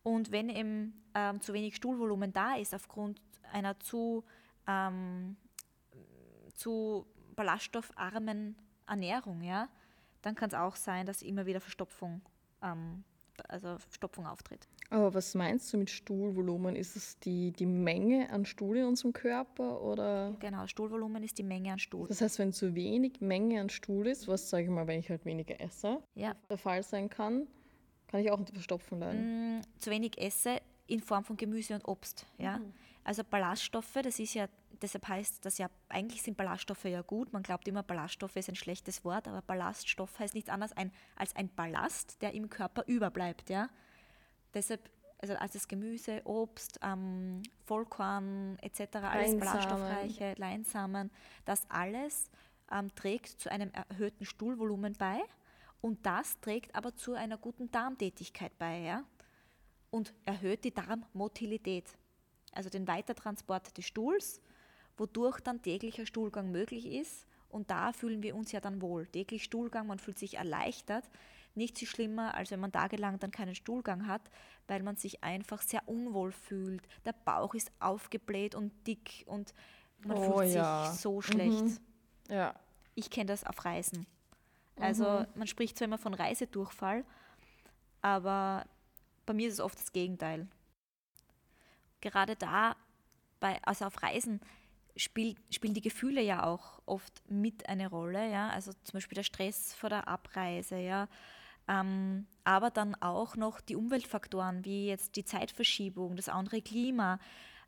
Und 0.04 0.32
wenn 0.32 0.50
eben 0.50 1.02
ähm, 1.14 1.42
zu 1.42 1.54
wenig 1.54 1.76
Stuhlvolumen 1.76 2.34
da 2.34 2.56
ist, 2.56 2.74
aufgrund 2.74 3.22
einer 3.52 3.80
zu, 3.80 4.24
ähm, 4.70 5.36
zu 6.54 7.06
ballaststoffarmen 7.36 8.56
Ernährung, 8.88 9.42
ja, 9.42 9.70
dann 10.22 10.36
kann 10.36 10.50
es 10.50 10.56
auch 10.56 10.76
sein, 10.76 11.06
dass 11.06 11.22
immer 11.22 11.46
wieder 11.46 11.62
Verstopfung, 11.62 12.22
ähm, 12.62 13.04
also 13.48 13.78
Verstopfung 13.78 14.28
auftritt. 14.28 14.68
Aber 14.92 15.14
was 15.14 15.36
meinst 15.36 15.72
du 15.72 15.78
mit 15.78 15.90
Stuhlvolumen? 15.90 16.76
Ist 16.76 16.96
es 16.96 17.20
die, 17.20 17.52
die 17.52 17.68
Menge 17.68 18.30
an 18.32 18.46
Stuhl 18.46 18.78
in 18.78 18.86
unserem 18.86 19.14
Körper 19.14 19.82
oder? 19.82 20.36
Genau, 20.40 20.66
Stuhlvolumen 20.66 21.24
ist 21.24 21.38
die 21.38 21.44
Menge 21.44 21.72
an 21.72 21.80
Stuhl. 21.80 22.08
Das 22.08 22.22
heißt, 22.22 22.40
wenn 22.40 22.52
zu 22.52 22.74
wenig 22.74 23.22
Menge 23.22 23.62
an 23.62 23.70
Stuhl 23.70 24.08
ist, 24.08 24.28
was 24.28 24.50
sage 24.50 24.64
ich 24.64 24.70
mal, 24.70 24.88
wenn 24.88 25.00
ich 25.00 25.10
halt 25.10 25.26
weniger 25.26 25.62
esse, 25.62 26.02
ja. 26.16 26.36
der 26.50 26.58
Fall 26.58 26.82
sein 26.82 27.10
kann, 27.10 27.48
kann 28.08 28.22
ich 28.22 28.32
auch 28.32 28.40
unter 28.40 28.54
Verstopfung 28.54 29.00
leiden. 29.00 29.60
Mm, 29.60 29.62
zu 29.78 29.92
wenig 29.92 30.18
esse 30.18 30.58
in 30.88 31.00
Form 31.00 31.24
von 31.24 31.38
Gemüse 31.38 31.76
und 31.76 31.88
Obst, 31.88 32.26
ja. 32.40 32.58
Mhm. 32.58 32.74
Also 33.04 33.24
Ballaststoffe, 33.24 34.00
das 34.04 34.20
ist 34.20 34.34
ja, 34.34 34.48
deshalb 34.82 35.08
heißt 35.08 35.46
das 35.46 35.58
ja, 35.58 35.70
eigentlich 35.88 36.22
sind 36.22 36.38
Ballaststoffe 36.38 36.86
ja 36.86 37.02
gut. 37.02 37.34
Man 37.34 37.44
glaubt 37.44 37.68
immer, 37.68 37.84
Ballaststoffe 37.84 38.36
ist 38.36 38.50
ein 38.50 38.56
schlechtes 38.56 39.04
Wort, 39.04 39.28
aber 39.28 39.42
Ballaststoff 39.42 40.20
heißt 40.20 40.36
nichts 40.36 40.50
anderes 40.50 40.76
ein, 40.76 40.92
als 41.16 41.36
ein 41.36 41.50
Ballast, 41.50 42.22
der 42.22 42.34
im 42.34 42.50
Körper 42.50 42.84
überbleibt. 42.88 43.50
Ja? 43.50 43.70
Deshalb, 44.54 44.90
also 45.20 45.36
als 45.36 45.54
das 45.54 45.68
Gemüse, 45.68 46.22
Obst, 46.26 46.80
ähm, 46.84 47.42
Vollkorn 47.66 48.58
etc., 48.62 48.80
alles 48.80 49.32
Leinsamen. 49.32 49.40
ballaststoffreiche, 49.40 50.34
Leinsamen, 50.38 51.12
das 51.46 51.70
alles 51.70 52.30
ähm, 52.72 52.94
trägt 52.96 53.28
zu 53.28 53.52
einem 53.52 53.72
erhöhten 53.72 54.26
Stuhlvolumen 54.26 54.94
bei 54.94 55.22
und 55.82 56.06
das 56.06 56.40
trägt 56.42 56.76
aber 56.76 56.96
zu 56.96 57.14
einer 57.14 57.38
guten 57.38 57.72
Darmtätigkeit 57.72 58.58
bei. 58.60 58.80
Ja? 58.80 59.04
und 59.92 60.14
erhöht 60.26 60.64
die 60.64 60.74
Darmmotilität, 60.74 61.86
also 62.54 62.70
den 62.70 62.88
Weitertransport 62.88 63.78
des 63.78 63.86
Stuhls, 63.86 64.42
wodurch 64.98 65.40
dann 65.40 65.62
täglicher 65.62 66.06
Stuhlgang 66.06 66.52
möglich 66.52 66.86
ist. 66.86 67.26
Und 67.50 67.72
da 67.72 67.94
fühlen 67.94 68.22
wir 68.22 68.36
uns 68.36 68.52
ja 68.52 68.60
dann 68.60 68.82
wohl. 68.82 69.08
Täglich 69.08 69.44
Stuhlgang, 69.44 69.88
man 69.88 69.98
fühlt 69.98 70.20
sich 70.20 70.36
erleichtert. 70.38 71.10
Nichts 71.56 71.82
ist 71.82 71.90
schlimmer, 71.90 72.36
als 72.36 72.52
wenn 72.52 72.60
man 72.60 72.72
tagelang 72.72 73.18
dann 73.20 73.32
keinen 73.32 73.56
Stuhlgang 73.56 74.06
hat, 74.08 74.22
weil 74.68 74.84
man 74.84 74.98
sich 74.98 75.24
einfach 75.24 75.62
sehr 75.62 75.82
unwohl 75.88 76.32
fühlt. 76.32 76.88
Der 77.06 77.14
Bauch 77.26 77.56
ist 77.56 77.72
aufgebläht 77.80 78.54
und 78.54 78.72
dick 78.86 79.24
und 79.26 79.54
man 80.06 80.18
Oh 80.18 80.38
fühlt 80.38 80.54
ja. 80.54 80.86
sich 80.86 81.02
so 81.02 81.22
schlecht. 81.22 81.64
Mhm. 81.64 81.78
Ja. 82.30 82.54
Ich 82.94 83.10
kenne 83.10 83.28
das 83.28 83.44
auf 83.44 83.66
Reisen. 83.66 84.06
Also 84.80 85.26
man 85.36 85.48
spricht 85.48 85.78
zwar 85.78 85.86
immer 85.86 85.98
von 85.98 86.14
Reisedurchfall, 86.14 87.04
aber 88.02 88.66
bei 89.26 89.34
mir 89.34 89.48
ist 89.48 89.56
es 89.56 89.60
oft 89.60 89.78
das 89.78 89.92
Gegenteil. 89.92 90.48
Gerade 92.02 92.36
da, 92.36 92.76
bei, 93.40 93.60
also 93.64 93.86
auf 93.86 94.02
Reisen, 94.04 94.42
spiel, 94.96 95.36
spielen 95.50 95.74
die 95.74 95.82
Gefühle 95.82 96.22
ja 96.22 96.44
auch 96.44 96.82
oft 96.86 97.22
mit 97.30 97.68
eine 97.70 97.90
Rolle, 97.90 98.30
ja. 98.32 98.50
Also 98.50 98.72
zum 98.84 98.94
Beispiel 98.98 99.16
der 99.16 99.24
Stress 99.24 99.74
vor 99.74 99.90
der 99.90 100.08
Abreise, 100.08 100.78
ja. 100.78 101.08
Ähm, 101.68 102.26
aber 102.44 102.72
dann 102.72 102.96
auch 102.96 103.36
noch 103.36 103.62
die 103.62 103.76
Umweltfaktoren, 103.76 104.66
wie 104.66 104.88
jetzt 104.88 105.16
die 105.16 105.26
Zeitverschiebung, 105.26 106.16
das 106.16 106.30
andere 106.30 106.62
Klima, 106.62 107.20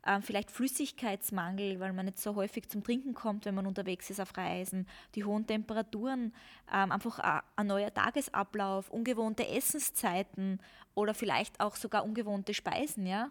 ähm, 0.04 0.22
vielleicht 0.22 0.50
Flüssigkeitsmangel, 0.50 1.78
weil 1.78 1.92
man 1.92 2.06
nicht 2.06 2.18
so 2.18 2.34
häufig 2.34 2.68
zum 2.68 2.82
Trinken 2.82 3.14
kommt, 3.14 3.44
wenn 3.44 3.54
man 3.54 3.66
unterwegs 3.66 4.10
ist 4.10 4.20
auf 4.20 4.36
Reisen, 4.36 4.88
die 5.14 5.24
hohen 5.24 5.46
Temperaturen, 5.46 6.34
ähm, 6.72 6.90
einfach 6.90 7.20
a- 7.20 7.44
ein 7.54 7.68
neuer 7.68 7.94
Tagesablauf, 7.94 8.90
ungewohnte 8.90 9.46
Essenszeiten 9.46 10.60
oder 10.94 11.14
vielleicht 11.14 11.60
auch 11.60 11.76
sogar 11.76 12.04
ungewohnte 12.04 12.54
Speisen, 12.54 13.06
ja, 13.06 13.30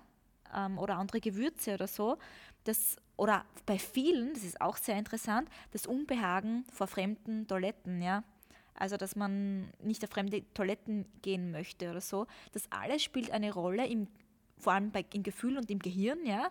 ähm, 0.53 0.77
oder 0.77 0.98
andere 0.98 1.20
Gewürze 1.20 1.74
oder 1.74 1.88
so. 1.88 2.17
Das, 2.63 2.98
oder 3.17 3.46
bei 3.65 3.79
vielen, 3.79 4.34
das 4.34 4.43
ist 4.43 4.62
auch 4.62 4.77
sehr 4.77 4.98
interessant, 4.98 5.50
das 5.72 5.88
Unbehagen 5.88 6.65
vor 6.72 6.88
fremden 6.88 7.48
Toiletten, 7.48 8.01
ja. 8.01 8.24
Also, 8.74 8.98
dass 8.98 9.15
man 9.15 9.70
nicht 9.84 10.03
auf 10.03 10.10
fremde 10.10 10.43
Toiletten 10.53 11.05
gehen 11.22 11.51
möchte 11.51 11.91
oder 11.91 12.01
so. 12.01 12.25
Das 12.51 12.72
alles 12.72 13.03
spielt 13.03 13.29
eine 13.31 13.53
Rolle, 13.53 13.86
im, 13.86 14.08
vor 14.58 14.74
allem 14.74 14.91
bei, 14.91 15.05
im 15.13 15.24
Gefühl 15.24 15.58
und 15.58 15.70
im 15.70 15.79
Gehirn, 15.79 16.25
ja, 16.25 16.50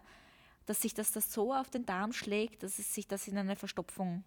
dass 0.66 0.82
sich 0.82 0.94
das, 0.94 1.10
das 1.12 1.32
so 1.32 1.52
auf 1.54 1.70
den 1.70 1.86
Darm 1.86 2.12
schlägt, 2.12 2.62
dass 2.62 2.78
es 2.78 2.94
sich 2.94 3.08
das 3.08 3.26
in 3.26 3.36
eine 3.36 3.56
Verstopfung 3.56 4.22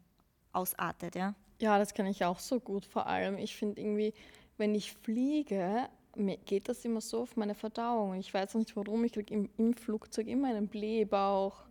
ausartet, 0.51 1.15
ja. 1.15 1.35
Ja, 1.61 1.77
das 1.77 1.93
kann 1.93 2.05
ich 2.05 2.25
auch 2.25 2.39
so 2.39 2.59
gut. 2.59 2.85
Vor 2.85 3.07
allem, 3.07 3.37
ich 3.37 3.55
finde 3.55 3.81
irgendwie, 3.81 4.13
wenn 4.57 4.75
ich 4.75 4.91
fliege, 4.91 5.87
mir 6.15 6.37
geht 6.37 6.69
das 6.69 6.83
immer 6.85 7.01
so 7.01 7.21
auf 7.23 7.35
meine 7.37 7.55
Verdauung. 7.55 8.15
Ich 8.15 8.33
weiß 8.33 8.55
auch 8.55 8.59
nicht 8.59 8.75
warum. 8.75 9.03
Ich 9.03 9.13
kriege 9.13 9.33
im, 9.33 9.49
im 9.57 9.73
Flugzeug 9.73 10.27
immer 10.27 10.49
einen 10.49 10.67
Blähbauch 10.67 11.63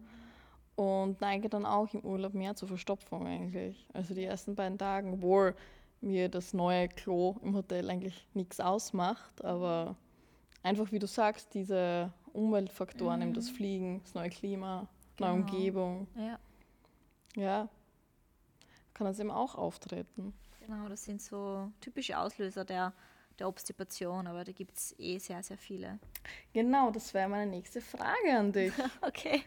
und 0.75 1.21
neige 1.21 1.49
dann 1.49 1.67
auch 1.67 1.93
im 1.95 2.01
Urlaub 2.01 2.35
mehr 2.35 2.55
zur 2.57 2.69
Verstopfung 2.69 3.27
eigentlich. 3.27 3.87
Also 3.93 4.15
die 4.15 4.25
ersten 4.25 4.55
beiden 4.55 4.79
Tagen, 4.79 5.15
obwohl 5.15 5.55
mir 6.01 6.29
das 6.29 6.53
neue 6.55 6.89
Klo 6.89 7.37
im 7.43 7.55
Hotel 7.55 7.89
eigentlich 7.89 8.27
nichts 8.35 8.59
ausmacht, 8.59 9.45
aber 9.45 9.95
einfach 10.63 10.91
wie 10.91 10.99
du 10.99 11.07
sagst, 11.07 11.55
diese 11.55 12.13
Umweltfaktoren, 12.33 13.23
eben 13.23 13.35
das 13.35 13.49
Fliegen, 13.51 14.01
das 14.03 14.15
neue 14.15 14.31
Klima, 14.31 14.89
neue 15.19 15.35
Genau. 15.35 15.35
Umgebung, 15.35 16.07
Ja, 16.17 16.39
ja, 17.37 17.69
kann 18.95 19.07
das 19.07 19.19
eben 19.21 19.31
auch 19.31 19.55
auftreten. 19.55 20.33
genau, 20.61 20.89
das 20.89 21.05
sind 21.05 21.21
so 21.23 21.71
typische 21.81 22.19
Auslöser 22.19 22.65
der, 22.65 22.93
der 23.39 23.49
Obstipation, 23.49 24.27
aber 24.27 24.45
da 24.45 24.53
gibt 24.53 24.77
es 24.77 24.95
eh 24.99 25.19
sehr, 25.19 25.43
sehr 25.43 25.59
viele. 25.59 25.99
Genau, 26.53 26.91
das 26.91 27.13
wäre 27.15 27.29
meine 27.29 27.51
nächste 27.51 27.81
Frage 27.81 28.37
an 28.39 28.53
dich. 28.53 28.73
Okay. 29.03 29.43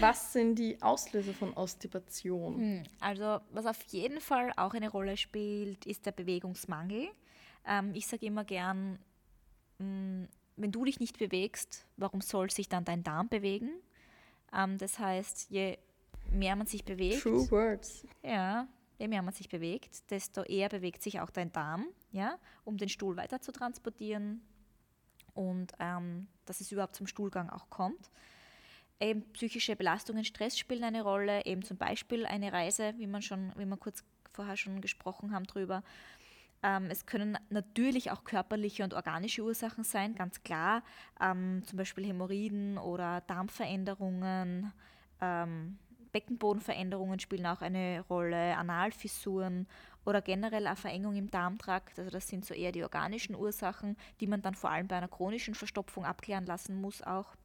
Was 0.00 0.32
sind 0.32 0.56
die 0.56 0.82
Auslöser 0.82 1.32
von 1.32 1.52
Ostipation? 1.54 2.56
Hm, 2.58 2.82
Also, 3.00 3.38
was 3.52 3.64
auf 3.64 3.80
jeden 3.90 4.20
Fall 4.20 4.52
auch 4.56 4.74
eine 4.74 4.88
Rolle 4.90 5.16
spielt, 5.16 5.86
ist 5.86 6.04
der 6.04 6.10
Bewegungsmangel. 6.12 7.08
Ähm, 7.64 7.92
ich 7.94 8.08
sage 8.08 8.26
immer 8.26 8.42
gern, 8.44 8.98
mh, 9.78 10.26
wenn 10.56 10.72
du 10.72 10.84
dich 10.84 10.98
nicht 10.98 11.16
bewegst, 11.18 11.86
warum 11.96 12.20
soll 12.22 12.50
sich 12.50 12.68
dann 12.68 12.84
dein 12.84 13.04
Darm 13.04 13.28
bewegen? 13.28 13.70
Ähm, 14.52 14.78
das 14.78 14.98
heißt, 14.98 15.50
je 15.50 15.78
mehr 16.32 16.56
man 16.56 16.66
sich 16.66 16.84
bewegt, 16.84 17.22
True 17.22 17.48
words. 17.52 18.04
ja, 18.24 18.66
je 18.98 19.06
mehr 19.06 19.22
man 19.22 19.32
sich 19.32 19.48
bewegt, 19.48 20.10
desto 20.10 20.42
eher 20.42 20.68
bewegt 20.68 21.02
sich 21.04 21.20
auch 21.20 21.30
dein 21.30 21.52
Darm, 21.52 21.86
ja, 22.10 22.38
um 22.64 22.76
den 22.76 22.88
Stuhl 22.88 23.16
weiter 23.16 23.40
zu 23.40 23.52
transportieren 23.52 24.40
und 25.34 25.72
ähm, 25.78 26.26
dass 26.46 26.60
es 26.60 26.72
überhaupt 26.72 26.96
zum 26.96 27.06
Stuhlgang 27.06 27.50
auch 27.50 27.70
kommt. 27.70 28.10
Eben 29.00 29.22
psychische 29.32 29.76
Belastungen, 29.76 30.24
Stress 30.24 30.58
spielen 30.58 30.82
eine 30.82 31.02
Rolle, 31.02 31.44
eben 31.46 31.62
zum 31.62 31.76
Beispiel 31.76 32.26
eine 32.26 32.52
Reise, 32.52 32.94
wie 32.98 33.06
man 33.06 33.22
schon, 33.22 33.52
wie 33.56 33.64
wir 33.64 33.76
kurz 33.76 34.02
vorher 34.32 34.56
schon 34.56 34.80
gesprochen 34.80 35.32
haben 35.32 35.44
drüber. 35.44 35.84
Ähm, 36.62 36.86
es 36.90 37.06
können 37.06 37.38
natürlich 37.50 38.10
auch 38.10 38.24
körperliche 38.24 38.82
und 38.82 38.94
organische 38.94 39.42
Ursachen 39.42 39.84
sein, 39.84 40.14
ganz 40.14 40.42
klar. 40.42 40.82
Ähm, 41.20 41.62
zum 41.64 41.76
Beispiel 41.76 42.04
Hämorrhoiden 42.04 42.78
oder 42.78 43.20
Darmveränderungen, 43.22 44.72
ähm, 45.20 45.78
Beckenbodenveränderungen 46.10 47.20
spielen 47.20 47.46
auch 47.46 47.60
eine 47.60 48.04
Rolle, 48.08 48.56
Analfissuren 48.56 49.68
oder 50.08 50.22
generell 50.22 50.66
eine 50.66 50.74
Verengung 50.76 51.16
im 51.16 51.30
Darmtrakt. 51.30 51.98
Also 51.98 52.10
das 52.10 52.26
sind 52.28 52.46
so 52.46 52.54
eher 52.54 52.72
die 52.72 52.82
organischen 52.82 53.36
Ursachen, 53.36 53.96
die 54.20 54.26
man 54.26 54.40
dann 54.40 54.54
vor 54.54 54.70
allem 54.70 54.88
bei 54.88 54.96
einer 54.96 55.06
chronischen 55.08 55.54
Verstopfung 55.54 56.06
abklären 56.06 56.46
lassen 56.46 56.80
muss 56.80 57.02
auch. 57.02 57.36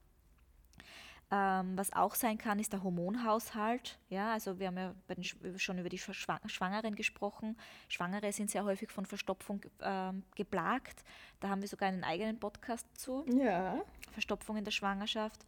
Ähm, 1.29 1.77
was 1.77 1.91
auch 1.91 2.15
sein 2.15 2.37
kann, 2.37 2.59
ist 2.59 2.71
der 2.71 2.83
Hormonhaushalt. 2.83 3.97
Ja, 4.09 4.31
also 4.31 4.59
wir 4.59 4.67
haben 4.67 4.77
ja 4.77 4.93
den, 5.09 5.23
Sch- 5.23 5.59
schon 5.59 5.77
über 5.77 5.89
die 5.89 5.99
Schwa- 5.99 6.47
Schwangeren 6.47 6.95
gesprochen. 6.95 7.57
Schwangere 7.89 8.31
sind 8.31 8.49
sehr 8.49 8.63
häufig 8.63 8.89
von 8.91 9.05
Verstopfung 9.05 9.61
ähm, 9.81 10.23
geplagt. 10.35 11.03
Da 11.41 11.49
haben 11.49 11.61
wir 11.61 11.67
sogar 11.67 11.89
einen 11.89 12.03
eigenen 12.05 12.39
Podcast 12.39 12.87
zu. 12.97 13.25
Ja. 13.27 13.81
Verstopfung 14.13 14.55
in 14.57 14.63
der 14.63 14.71
Schwangerschaft. 14.71 15.45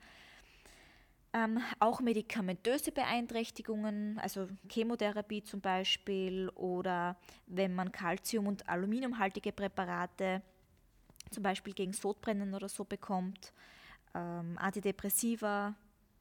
Ähm, 1.35 1.59
auch 1.79 1.99
medikamentöse 1.99 2.93
Beeinträchtigungen, 2.93 4.17
also 4.19 4.47
Chemotherapie 4.69 5.43
zum 5.43 5.59
Beispiel 5.59 6.47
oder 6.55 7.17
wenn 7.45 7.75
man 7.75 7.91
Calcium- 7.91 8.47
und 8.47 8.69
Aluminiumhaltige 8.69 9.51
Präparate 9.51 10.41
zum 11.31 11.43
Beispiel 11.43 11.73
gegen 11.73 11.91
Sodbrennen 11.91 12.53
oder 12.53 12.69
so 12.69 12.85
bekommt, 12.85 13.51
ähm, 14.13 14.57
Antidepressiva, 14.57 15.75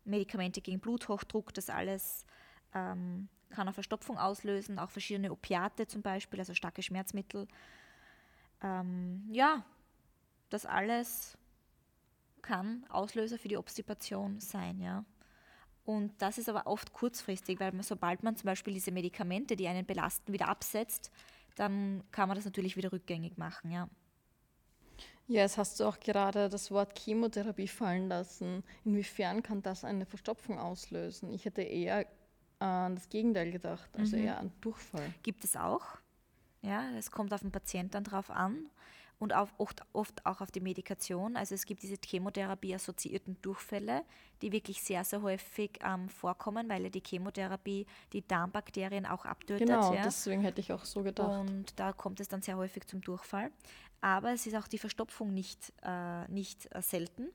Medikamente 0.05 0.61
gegen 0.61 0.81
Bluthochdruck, 0.81 1.55
das 1.55 1.71
alles 1.71 2.27
ähm, 2.75 3.29
kann 3.51 3.69
eine 3.69 3.73
Verstopfung 3.73 4.19
auslösen, 4.19 4.81
auch 4.81 4.91
verschiedene 4.91 5.31
Opiate 5.31 5.87
zum 5.87 6.03
Beispiel, 6.03 6.41
also 6.41 6.55
starke 6.55 6.83
Schmerzmittel. 6.83 7.47
Ähm, 8.61 9.29
ja, 9.31 9.65
das 10.51 10.67
alles 10.67 11.39
kann 12.45 12.85
Auslöser 12.91 13.39
für 13.39 13.49
die 13.49 13.57
Obstipation 13.57 14.39
sein, 14.39 14.79
ja. 14.81 15.05
Und 15.85 16.13
das 16.23 16.39
ist 16.39 16.49
aber 16.49 16.67
oft 16.67 16.93
kurzfristig, 16.93 17.59
weil 17.59 17.73
man, 17.73 17.83
sobald 17.83 18.23
man 18.23 18.37
zum 18.37 18.47
Beispiel 18.47 18.75
diese 18.75 18.93
Medikamente, 18.93 19.57
die 19.57 19.67
einen 19.67 19.85
belasten, 19.85 20.33
wieder 20.33 20.49
absetzt, 20.49 21.11
dann 21.57 22.05
kann 22.11 22.29
man 22.29 22.37
das 22.37 22.45
natürlich 22.45 22.77
wieder 22.77 22.93
rückgängig 22.93 23.37
machen, 23.39 23.71
ja. 23.71 23.89
Ja, 25.27 25.41
jetzt 25.41 25.57
hast 25.57 25.81
du 25.81 25.85
auch 25.85 25.99
gerade 26.01 26.51
das 26.51 26.71
Wort 26.71 26.99
Chemotherapie 26.99 27.69
fallen 27.69 28.09
lassen. 28.09 28.63
Inwiefern 28.85 29.43
kann 29.43 29.63
das 29.63 29.83
eine 29.83 30.05
Verstopfung 30.05 30.59
auslösen? 30.59 31.33
Ich 31.33 31.47
hätte 31.47 31.63
eher 31.63 32.07
an 32.59 32.95
das 32.95 33.09
Gegenteil 33.09 33.51
gedacht, 33.51 33.89
also 33.97 34.17
eher 34.17 34.39
an 34.39 34.53
Durchfall. 34.61 35.15
Gibt 35.23 35.45
es 35.45 35.57
auch. 35.57 35.87
Ja, 36.61 36.91
es 36.97 37.11
kommt 37.11 37.33
auf 37.33 37.41
den 37.41 37.53
Patienten 37.53 37.93
dann 37.93 38.05
drauf 38.05 38.31
an 38.31 38.71
und 39.19 39.33
auf, 39.33 39.55
oft, 39.59 39.83
oft 39.93 40.25
auch 40.27 40.41
auf 40.41 40.51
die 40.51 40.61
Medikation. 40.61 41.37
Also 41.37 41.55
es 41.55 41.67
gibt 41.67 41.83
diese 41.83 41.97
Chemotherapie-assoziierten 42.05 43.41
Durchfälle, 43.43 44.03
die 44.43 44.53
wirklich 44.53 44.83
sehr, 44.83 45.05
sehr 45.05 45.23
häufig 45.23 45.79
ähm, 45.83 46.09
vorkommen, 46.09 46.69
weil 46.69 46.83
ja 46.83 46.91
die 46.91 47.03
Chemotherapie 47.05 47.87
die 48.13 48.27
Darmbakterien 48.27 49.07
auch 49.07 49.25
abtötet. 49.25 49.67
Genau, 49.67 49.95
ja. 49.95 50.03
deswegen 50.03 50.43
hätte 50.43 50.61
ich 50.61 50.73
auch 50.73 50.85
so 50.85 51.03
gedacht. 51.03 51.41
Und 51.41 51.79
da 51.79 51.93
kommt 51.93 52.21
es 52.21 52.29
dann 52.29 52.43
sehr 52.43 52.57
häufig 52.57 52.87
zum 52.87 53.01
Durchfall. 53.01 53.51
Aber 54.01 54.33
es 54.33 54.47
ist 54.47 54.55
auch 54.57 54.69
die 54.69 54.79
Verstopfung 54.79 55.33
nicht, 55.33 55.73
äh, 55.83 56.29
nicht 56.29 56.69
äh, 56.75 56.83
selten. 56.83 57.29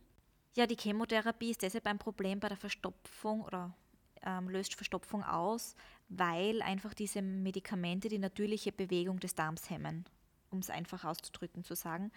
Ja, 0.56 0.68
die 0.68 0.76
Chemotherapie 0.76 1.52
ist 1.52 1.62
deshalb 1.62 1.88
ein 1.88 1.98
Problem 1.98 2.40
bei 2.40 2.50
der 2.50 2.58
Verstopfung 2.58 3.42
oder 3.42 3.74
ähm, 4.24 4.50
löst 4.50 4.76
Verstopfung 4.76 5.24
aus, 5.24 5.76
weil 6.10 6.62
einfach 6.62 6.94
diese 6.94 7.22
Medikamente 7.22 8.10
die 8.10 8.20
natürliche 8.20 8.72
Bewegung 8.72 9.20
des 9.20 9.36
Darms 9.36 9.70
hemmen, 9.70 10.06
um 10.52 10.60
es 10.60 10.70
einfach 10.70 11.04
auszudrücken 11.04 11.64
zu 11.64 11.76
sagen. 11.76 12.12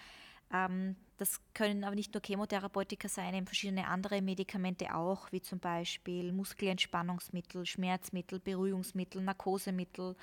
Ähm, 0.52 0.96
das 1.16 1.40
können 1.54 1.84
aber 1.84 1.94
nicht 1.94 2.12
nur 2.14 2.22
Chemotherapeutika 2.24 3.08
sein, 3.08 3.34
eben 3.34 3.46
verschiedene 3.46 3.86
andere 3.86 4.20
Medikamente 4.20 4.94
auch, 4.94 5.30
wie 5.32 5.40
zum 5.40 5.58
Beispiel 5.58 6.32
Muskelentspannungsmittel, 6.32 7.64
Schmerzmittel, 7.64 8.38
Beruhigungsmittel, 8.38 9.22
Narkosemittel 9.22 10.16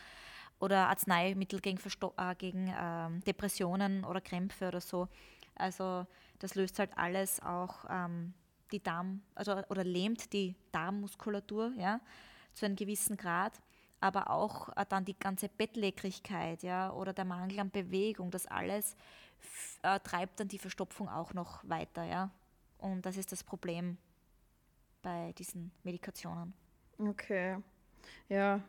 oder 0.60 0.90
Arzneimittel 0.90 1.62
gegen, 1.62 1.78
Versto 1.78 2.14
äh, 2.18 2.36
gegen 2.36 2.74
ähm, 2.78 3.22
Depressionen 3.22 4.04
oder 4.04 4.22
Krämpfe 4.22 4.68
oder 4.68 4.82
so. 4.82 5.08
Also 5.56 6.06
das 6.40 6.56
löst 6.56 6.80
halt 6.80 6.98
alles 6.98 7.42
auch 7.42 7.86
ähm, 7.90 8.34
die 8.72 8.82
Darm, 8.82 9.22
also 9.36 9.54
oder 9.70 9.84
lähmt 9.84 10.32
die 10.32 10.56
Darmmuskulatur, 10.72 11.74
ja, 11.78 12.00
zu 12.54 12.66
einem 12.66 12.76
gewissen 12.76 13.18
Grad, 13.18 13.60
aber 14.02 14.30
auch 14.30 14.70
äh, 14.76 14.86
dann 14.88 15.06
die 15.06 15.18
ganze 15.18 15.50
Bettlägerigkeit, 15.50 16.64
ja, 16.64 16.92
oder 16.92 17.14
der 17.14 17.26
Mangel 17.26 17.60
an 17.60 17.70
Bewegung, 17.70 18.32
das 18.32 18.46
alles 18.48 18.96
äh, 19.84 20.00
treibt 20.00 20.40
dann 20.40 20.48
die 20.48 20.60
Verstopfung 20.60 21.10
auch 21.10 21.34
noch 21.34 21.68
weiter, 21.68 22.04
ja. 22.04 22.30
Und 22.78 23.06
das 23.06 23.18
ist 23.18 23.32
das 23.32 23.44
Problem 23.44 23.98
bei 25.02 25.34
diesen 25.38 25.72
Medikationen. 25.84 26.54
Okay. 26.98 27.58
Ja, 28.30 28.62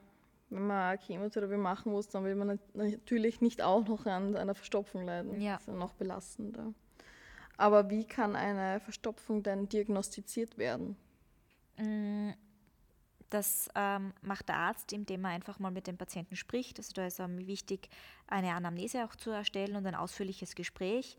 wenn 0.51 0.67
man 0.67 0.99
Chemotherapie 0.99 1.57
machen 1.57 1.93
muss, 1.93 2.09
dann 2.09 2.25
will 2.25 2.35
man 2.35 2.59
natürlich 2.75 3.41
nicht 3.41 3.63
auch 3.63 3.87
noch 3.87 4.07
an 4.07 4.37
einer 4.37 4.55
Verstopfung 4.55 5.05
leiden. 5.05 5.41
Ja. 5.41 5.55
Das 5.55 5.63
ist 5.63 5.69
ja 5.69 5.75
noch 5.75 5.93
belastender. 5.95 6.75
Aber 7.57 7.91
wie 7.91 8.05
kann 8.05 8.37
eine 8.37 8.81
Verstopfung 8.81 9.43
denn 9.43 9.69
diagnostiziert 9.69 10.59
werden? 10.59 10.97
Mm, 11.77 12.31
das 13.31 13.69
ähm, 13.75 14.13
macht 14.23 14.49
der 14.49 14.57
Arzt, 14.57 14.93
indem 14.93 15.25
er 15.25 15.31
einfach 15.31 15.59
mal 15.59 15.71
mit 15.71 15.87
dem 15.87 15.97
Patienten 15.97 16.37
spricht. 16.37 16.79
Also 16.79 16.93
da 16.93 17.07
ist 17.07 17.21
ähm, 17.21 17.47
wichtig, 17.47 17.89
eine 18.27 18.55
Anamnese 18.55 19.05
auch 19.05 19.17
zu 19.17 19.31
erstellen 19.31 19.77
und 19.77 19.87
ein 19.87 19.95
ausführliches 19.95 20.55
Gespräch, 20.55 21.17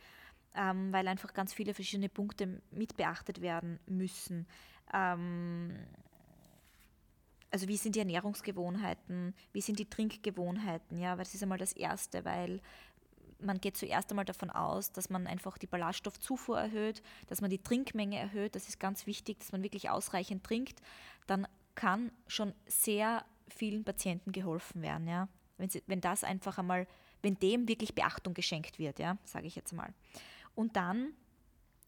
ähm, 0.55 0.91
weil 0.91 1.07
einfach 1.07 1.33
ganz 1.33 1.53
viele 1.53 1.73
verschiedene 1.73 2.09
Punkte 2.09 2.61
mit 2.71 2.97
beachtet 2.97 3.41
werden 3.41 3.79
müssen. 3.85 4.45
Ähm, 4.93 5.73
also 7.49 7.67
wie 7.67 7.77
sind 7.77 7.95
die 7.95 7.99
Ernährungsgewohnheiten, 7.99 9.33
wie 9.51 9.61
sind 9.61 9.79
die 9.79 9.89
Trinkgewohnheiten, 9.89 10.97
ja, 10.97 11.11
weil 11.11 11.25
das 11.25 11.33
ist 11.33 11.43
einmal 11.43 11.57
das 11.57 11.73
Erste, 11.73 12.23
weil 12.23 12.61
man 13.39 13.59
geht 13.59 13.77
zuerst 13.77 14.09
einmal 14.11 14.25
davon 14.25 14.49
aus, 14.49 14.91
dass 14.91 15.09
man 15.09 15.27
einfach 15.27 15.57
die 15.57 15.67
Ballaststoffzufuhr 15.67 16.59
erhöht, 16.59 17.01
dass 17.27 17.41
man 17.41 17.49
die 17.49 17.61
Trinkmenge 17.61 18.17
erhöht. 18.17 18.55
Das 18.55 18.67
ist 18.67 18.79
ganz 18.79 19.07
wichtig, 19.07 19.39
dass 19.39 19.51
man 19.51 19.63
wirklich 19.63 19.89
ausreichend 19.89 20.43
trinkt. 20.43 20.79
Dann 21.27 21.47
kann 21.75 22.11
schon 22.27 22.53
sehr 22.67 23.25
vielen 23.47 23.83
Patienten 23.83 24.31
geholfen 24.31 24.81
werden, 24.81 25.07
ja. 25.07 25.27
Wenn, 25.57 25.69
sie, 25.69 25.83
wenn 25.85 26.01
das 26.01 26.23
einfach 26.23 26.57
einmal, 26.57 26.87
wenn 27.21 27.35
dem 27.35 27.67
wirklich 27.67 27.93
Beachtung 27.93 28.33
geschenkt 28.33 28.79
wird, 28.79 28.99
ja, 28.99 29.17
sage 29.25 29.47
ich 29.47 29.55
jetzt 29.55 29.73
mal. 29.73 29.93
Und 30.55 30.75
dann 30.75 31.13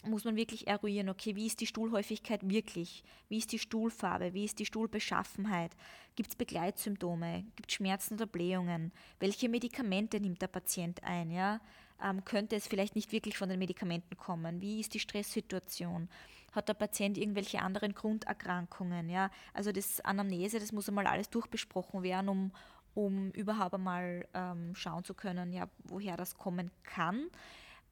muss 0.05 0.25
man 0.25 0.35
wirklich 0.35 0.67
eruieren, 0.67 1.09
okay, 1.09 1.35
wie 1.35 1.47
ist 1.47 1.61
die 1.61 1.67
Stuhlhäufigkeit 1.67 2.47
wirklich? 2.47 3.03
Wie 3.29 3.37
ist 3.37 3.51
die 3.51 3.59
Stuhlfarbe? 3.59 4.33
Wie 4.33 4.45
ist 4.45 4.59
die 4.59 4.65
Stuhlbeschaffenheit? 4.65 5.71
Gibt 6.15 6.29
es 6.29 6.35
Begleitsymptome? 6.35 7.45
Gibt 7.55 7.71
es 7.71 7.75
Schmerzen 7.75 8.15
oder 8.15 8.25
Blähungen? 8.25 8.91
Welche 9.19 9.49
Medikamente 9.49 10.19
nimmt 10.19 10.41
der 10.41 10.47
Patient 10.47 11.03
ein? 11.03 11.31
Ja? 11.31 11.61
Ähm, 12.03 12.25
könnte 12.25 12.55
es 12.55 12.67
vielleicht 12.67 12.95
nicht 12.95 13.11
wirklich 13.11 13.37
von 13.37 13.49
den 13.49 13.59
Medikamenten 13.59 14.17
kommen? 14.17 14.61
Wie 14.61 14.81
ist 14.81 14.93
die 14.93 14.99
Stresssituation? 14.99 16.09
Hat 16.53 16.69
der 16.69 16.73
Patient 16.73 17.17
irgendwelche 17.17 17.61
anderen 17.61 17.93
Grunderkrankungen? 17.93 19.09
Ja? 19.09 19.29
Also 19.53 19.71
das 19.71 19.99
Anamnese, 20.01 20.59
das 20.59 20.71
muss 20.71 20.87
einmal 20.87 21.07
alles 21.07 21.29
durchbesprochen 21.29 22.03
werden, 22.03 22.29
um, 22.29 22.51
um 22.93 23.31
überhaupt 23.31 23.73
einmal 23.73 24.27
ähm, 24.33 24.73
schauen 24.75 25.03
zu 25.03 25.13
können, 25.13 25.51
ja, 25.51 25.67
woher 25.83 26.15
das 26.15 26.37
kommen 26.37 26.71
kann. 26.83 27.27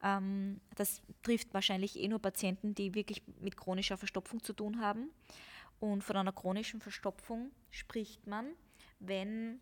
Ähm, 0.02 0.60
das 0.76 1.02
trifft 1.22 1.52
wahrscheinlich 1.54 1.98
eh 1.98 2.08
nur 2.08 2.20
Patienten, 2.20 2.74
die 2.74 2.94
wirklich 2.94 3.22
mit 3.40 3.56
chronischer 3.56 3.96
Verstopfung 3.96 4.42
zu 4.42 4.52
tun 4.52 4.80
haben. 4.80 5.10
Und 5.80 6.04
von 6.04 6.16
einer 6.16 6.32
chronischen 6.32 6.80
Verstopfung 6.80 7.50
spricht 7.70 8.26
man, 8.26 8.52
wenn, 9.00 9.60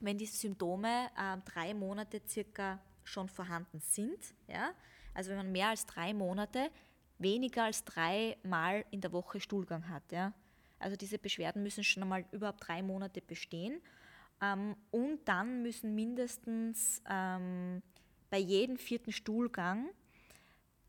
wenn 0.00 0.16
diese 0.16 0.36
Symptome 0.36 1.10
äh, 1.18 1.36
drei 1.44 1.74
Monate 1.74 2.22
circa 2.26 2.80
schon 3.04 3.28
vorhanden 3.28 3.80
sind. 3.80 4.34
Ja? 4.48 4.70
Also 5.14 5.30
wenn 5.30 5.36
man 5.38 5.52
mehr 5.52 5.68
als 5.68 5.86
drei 5.86 6.14
Monate 6.14 6.70
weniger 7.18 7.64
als 7.64 7.84
dreimal 7.84 8.84
in 8.90 9.00
der 9.00 9.12
Woche 9.12 9.40
Stuhlgang 9.40 9.88
hat. 9.88 10.10
Ja? 10.12 10.32
Also 10.78 10.96
diese 10.96 11.18
Beschwerden 11.18 11.62
müssen 11.62 11.84
schon 11.84 12.02
einmal 12.02 12.24
überhaupt 12.32 12.66
drei 12.66 12.82
Monate 12.82 13.20
bestehen. 13.20 13.80
Ähm, 14.42 14.76
und 14.90 15.20
dann 15.26 15.62
müssen 15.62 15.94
mindestens 15.94 17.02
ähm, 17.08 17.82
bei 18.30 18.38
jedem 18.38 18.76
vierten 18.76 19.12
Stuhlgang 19.12 19.88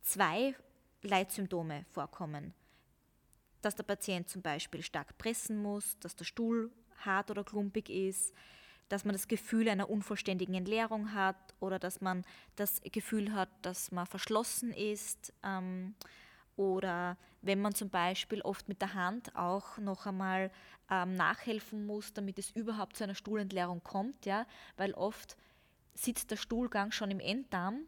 zwei 0.02 0.56
Leitsymptome 1.02 1.86
vorkommen. 1.90 2.54
Dass 3.62 3.76
der 3.76 3.84
Patient 3.84 4.30
zum 4.30 4.42
Beispiel 4.42 4.82
stark 4.82 5.18
pressen 5.18 5.62
muss, 5.62 5.98
dass 6.00 6.16
der 6.16 6.26
Stuhl 6.26 6.72
hart 6.98 7.32
oder 7.32 7.44
klumpig 7.44 7.90
ist, 7.90 8.34
dass 8.90 9.06
man 9.06 9.14
das 9.14 9.28
Gefühl 9.28 9.70
einer 9.70 9.90
unvollständigen 9.90 10.56
Entleerung 10.56 11.14
hat 11.14 11.36
oder 11.60 11.80
dass 11.80 12.02
man 12.02 12.24
das 12.56 12.82
Gefühl 12.92 13.34
hat, 13.34 13.50
dass 13.62 13.92
man 13.92 14.06
verschlossen 14.06 14.72
ist. 14.72 15.34
Ähm, 15.44 15.96
oder 16.56 17.18
wenn 17.42 17.62
man 17.62 17.76
zum 17.76 17.90
Beispiel 17.90 18.42
oft 18.42 18.68
mit 18.68 18.82
der 18.82 18.94
Hand 18.94 19.36
auch 19.36 19.78
noch 19.78 20.06
einmal 20.06 20.52
ähm, 20.90 21.14
nachhelfen 21.14 21.86
muss, 21.86 22.14
damit 22.14 22.40
es 22.40 22.52
überhaupt 22.52 22.98
zu 22.98 23.04
einer 23.04 23.16
Stuhlentleerung 23.16 23.84
kommt, 23.84 24.26
ja, 24.26 24.46
weil 24.76 24.94
oft 24.94 25.38
sitzt 25.94 26.32
der 26.32 26.38
Stuhlgang 26.38 26.92
schon 26.92 27.12
im 27.12 27.20
Enddarm, 27.20 27.82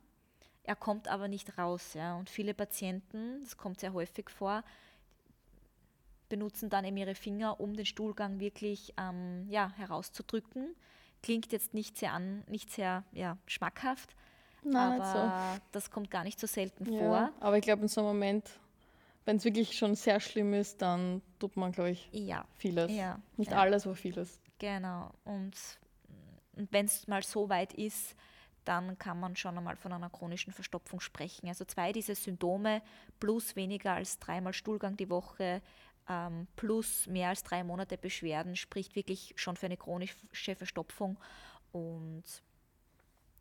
er 0.63 0.75
kommt 0.75 1.07
aber 1.07 1.27
nicht 1.27 1.57
raus. 1.57 1.93
Ja? 1.95 2.15
Und 2.15 2.29
viele 2.29 2.53
Patienten, 2.53 3.41
das 3.43 3.57
kommt 3.57 3.79
sehr 3.79 3.93
häufig 3.93 4.29
vor, 4.29 4.63
benutzen 6.29 6.69
dann 6.69 6.85
eben 6.85 6.97
ihre 6.97 7.15
Finger, 7.15 7.59
um 7.59 7.75
den 7.75 7.85
Stuhlgang 7.85 8.39
wirklich 8.39 8.93
ähm, 8.97 9.47
ja, 9.49 9.71
herauszudrücken. 9.77 10.75
Klingt 11.21 11.51
jetzt 11.51 11.73
nicht 11.73 11.97
sehr, 11.97 12.13
an, 12.13 12.43
nicht 12.47 12.71
sehr 12.71 13.03
ja, 13.11 13.37
schmackhaft, 13.45 14.15
Nein, 14.63 15.01
aber 15.01 15.55
so. 15.55 15.61
das 15.71 15.91
kommt 15.91 16.09
gar 16.09 16.23
nicht 16.23 16.39
so 16.39 16.47
selten 16.47 16.91
ja, 16.91 16.99
vor. 16.99 17.33
Aber 17.39 17.57
ich 17.57 17.63
glaube, 17.63 17.81
in 17.81 17.87
so 17.89 18.01
einem 18.01 18.09
Moment, 18.09 18.49
wenn 19.25 19.37
es 19.37 19.43
wirklich 19.43 19.77
schon 19.77 19.95
sehr 19.95 20.19
schlimm 20.19 20.53
ist, 20.53 20.81
dann 20.81 21.21
tut 21.39 21.57
man, 21.57 21.71
glaube 21.73 21.91
ich, 21.91 22.09
ja. 22.13 22.45
vieles. 22.57 22.91
Ja. 22.91 23.19
Nicht 23.35 23.51
alles, 23.51 23.85
aber 23.85 23.95
vieles. 23.95 24.39
Genau. 24.59 25.11
Und 25.25 25.55
und 26.59 26.71
wenn 26.73 26.85
es 26.85 27.07
mal 27.07 27.23
so 27.23 27.47
weit 27.49 27.73
ist, 27.73 28.15
dann 28.65 28.97
kann 28.99 29.19
man 29.19 29.37
schon 29.37 29.57
einmal 29.57 29.77
von 29.77 29.93
einer 29.93 30.09
chronischen 30.09 30.51
Verstopfung 30.51 30.99
sprechen. 30.99 31.47
Also 31.47 31.63
zwei 31.63 31.93
dieser 31.93 32.15
Symptome 32.15 32.81
plus 33.19 33.55
weniger 33.55 33.93
als 33.93 34.19
dreimal 34.19 34.53
Stuhlgang 34.53 34.97
die 34.97 35.09
Woche 35.09 35.61
ähm, 36.10 36.48
plus 36.56 37.08
mehr 37.08 37.30
als 37.30 37.43
drei 37.43 37.63
Monate 37.63 37.98
Beschwerden 37.98 38.56
spricht 38.56 38.95
wirklich 38.95 39.34
schon 39.38 39.56
für 39.56 39.67
eine 39.67 39.78
chronische 39.78 40.56
Verstopfung. 40.56 41.17
Und 41.72 42.24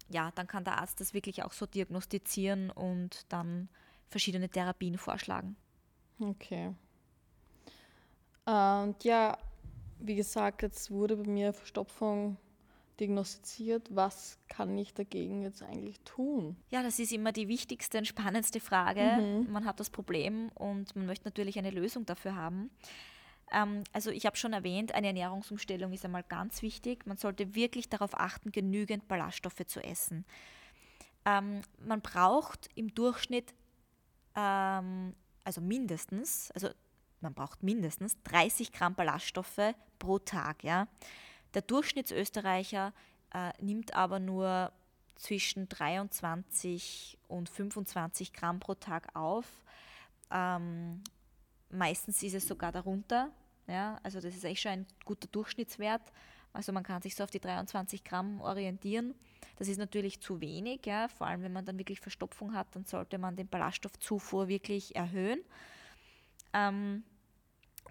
ja, 0.09 0.31
dann 0.35 0.47
kann 0.47 0.65
der 0.65 0.79
Arzt 0.79 1.01
das 1.01 1.15
wirklich 1.15 1.43
auch 1.43 1.53
so 1.53 1.67
diagnostizieren 1.67 2.71
und 2.71 3.25
dann 3.33 3.69
verschiedene 4.09 4.49
Therapien 4.49 4.99
vorschlagen. 4.99 5.57
Okay. 6.21 6.75
Und 8.45 9.05
ja, 9.05 9.37
wie 9.99 10.15
gesagt, 10.15 10.63
jetzt 10.63 10.91
wurde 10.91 11.17
bei 11.17 11.29
mir 11.29 11.53
Verstopfung 11.53 12.37
diagnostiziert, 13.01 13.95
was 13.95 14.39
kann 14.49 14.77
ich 14.77 14.95
dagegen 14.95 15.43
jetzt 15.43 15.63
eigentlich 15.63 16.01
tun? 16.01 16.57
Ja, 16.71 16.83
das 16.83 16.99
ist 16.99 17.13
immer 17.13 17.33
die 17.33 17.49
wichtigste 17.49 17.99
und 17.99 18.07
spannendste 18.07 18.61
Frage. 18.61 19.01
Mhm. 19.01 19.53
Man 19.53 19.65
hat 19.65 19.81
das 19.81 19.91
Problem 19.91 20.51
und 20.55 20.95
man 20.97 21.07
möchte 21.07 21.27
natürlich 21.27 21.59
eine 21.59 21.71
Lösung 21.71 22.07
dafür 22.07 22.35
haben. 22.35 22.71
Ähm, 23.53 23.85
also 23.93 24.11
ich 24.11 24.27
habe 24.27 24.37
schon 24.37 24.53
erwähnt, 24.53 24.95
eine 24.95 25.09
Ernährungsumstellung 25.09 25.93
ist 25.93 26.05
einmal 26.05 26.25
ganz 26.25 26.63
wichtig. 26.63 27.07
Man 27.07 27.17
sollte 27.17 27.55
wirklich 27.55 27.89
darauf 27.89 28.19
achten, 28.19 28.53
genügend 28.53 29.09
Ballaststoffe 29.09 29.67
zu 29.67 29.83
essen. 29.83 30.25
Ähm, 31.25 31.63
man 31.85 32.01
braucht 32.01 32.69
im 32.75 32.95
Durchschnitt, 32.95 33.55
ähm, 34.35 35.15
also 35.45 35.61
mindestens, 35.61 36.51
also 36.53 36.69
man 37.21 37.35
braucht 37.35 37.63
mindestens 37.63 38.17
30 38.25 38.73
Gramm 38.73 38.95
Ballaststoffe 38.95 39.75
pro 39.99 40.19
Tag. 40.19 40.63
Ja? 40.65 40.89
Der 41.55 41.63
Durchschnittsösterreicher 41.63 42.93
äh, 43.33 43.53
nimmt 43.61 43.95
aber 43.95 44.19
nur 44.19 44.73
zwischen 45.17 45.69
23 45.69 47.19
und 47.29 47.49
25 47.49 48.33
Gramm 48.33 48.61
pro 48.61 48.75
Tag 48.75 49.09
auf. 49.15 49.47
Ähm, 50.31 51.03
meistens 51.71 52.23
ist 52.23 52.35
es 52.35 52.47
sogar 52.47 52.73
darunter. 52.73 53.31
Ja? 53.67 53.99
Also 54.03 54.21
das 54.21 54.35
ist 54.35 54.45
eigentlich 54.45 54.61
schon 54.61 54.73
ein 54.73 54.87
guter 55.05 55.29
Durchschnittswert. 55.29 56.03
Also 56.53 56.73
man 56.73 56.83
kann 56.83 57.03
sich 57.03 57.15
so 57.15 57.25
auf 57.25 57.31
die 57.31 57.41
23 57.41 58.05
Gramm 58.05 58.41
orientieren. 58.41 59.15
Das 59.57 59.69
ist 59.69 59.79
natürlich 59.79 60.21
zu 60.21 60.41
wenig, 60.41 60.87
ja. 60.87 61.09
vor 61.09 61.27
allem 61.27 61.43
wenn 61.43 61.53
man 61.53 61.65
dann 61.65 61.79
wirklich 61.79 62.01
Verstopfung 62.01 62.55
hat, 62.55 62.75
dann 62.75 62.85
sollte 62.85 63.19
man 63.19 63.37
den 63.37 63.49
Ballaststoffzufuhr 63.49 64.49
wirklich 64.49 64.97
erhöhen. 64.97 65.41
Ähm, 66.53 67.03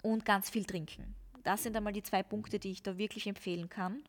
und 0.02 0.26
ganz 0.26 0.50
viel 0.50 0.66
trinken. 0.66 1.16
Das 1.48 1.64
sind 1.64 1.78
einmal 1.78 1.94
die 1.94 2.04
zwei 2.04 2.24
Punkte, 2.24 2.60
die 2.60 2.72
ich 2.72 2.84
da 2.84 2.98
wirklich 2.98 3.26
empfehlen 3.26 3.70
kann 3.70 4.04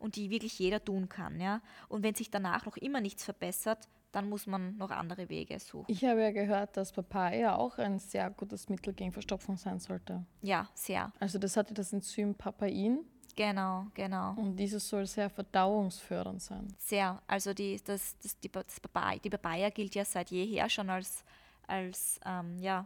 und 0.00 0.16
die 0.16 0.28
wirklich 0.28 0.58
jeder 0.58 0.84
tun 0.84 1.08
kann. 1.08 1.40
Ja? 1.40 1.62
Und 1.88 2.02
wenn 2.02 2.16
sich 2.16 2.32
danach 2.32 2.66
noch 2.66 2.76
immer 2.76 3.00
nichts 3.00 3.24
verbessert, 3.24 3.88
dann 4.10 4.28
muss 4.28 4.48
man 4.48 4.76
noch 4.76 4.90
andere 4.90 5.28
Wege 5.28 5.60
suchen. 5.60 5.84
Ich 5.86 6.04
habe 6.04 6.20
ja 6.20 6.32
gehört, 6.32 6.76
dass 6.76 6.90
Papaya 6.90 7.54
auch 7.54 7.78
ein 7.78 8.00
sehr 8.00 8.28
gutes 8.30 8.68
Mittel 8.68 8.92
gegen 8.92 9.12
Verstopfung 9.12 9.56
sein 9.56 9.78
sollte. 9.78 10.24
Ja, 10.42 10.68
sehr. 10.74 11.12
Also 11.20 11.38
das 11.38 11.56
hatte 11.56 11.74
das 11.74 11.92
Enzym 11.92 12.34
Papain. 12.34 13.04
Genau, 13.36 13.86
genau. 13.94 14.34
Und 14.34 14.56
dieses 14.56 14.88
soll 14.88 15.06
sehr 15.06 15.30
verdauungsfördernd 15.30 16.42
sein. 16.42 16.74
Sehr. 16.76 17.22
Also 17.28 17.54
die, 17.54 17.80
das, 17.84 18.18
das, 18.18 18.36
die, 18.40 18.50
das 18.50 18.80
Papaya, 18.80 19.20
die 19.20 19.30
Papaya 19.30 19.70
gilt 19.70 19.94
ja 19.94 20.04
seit 20.04 20.32
jeher 20.32 20.68
schon 20.68 20.90
als, 20.90 21.24
als 21.68 22.18
ähm, 22.26 22.58
ja, 22.58 22.84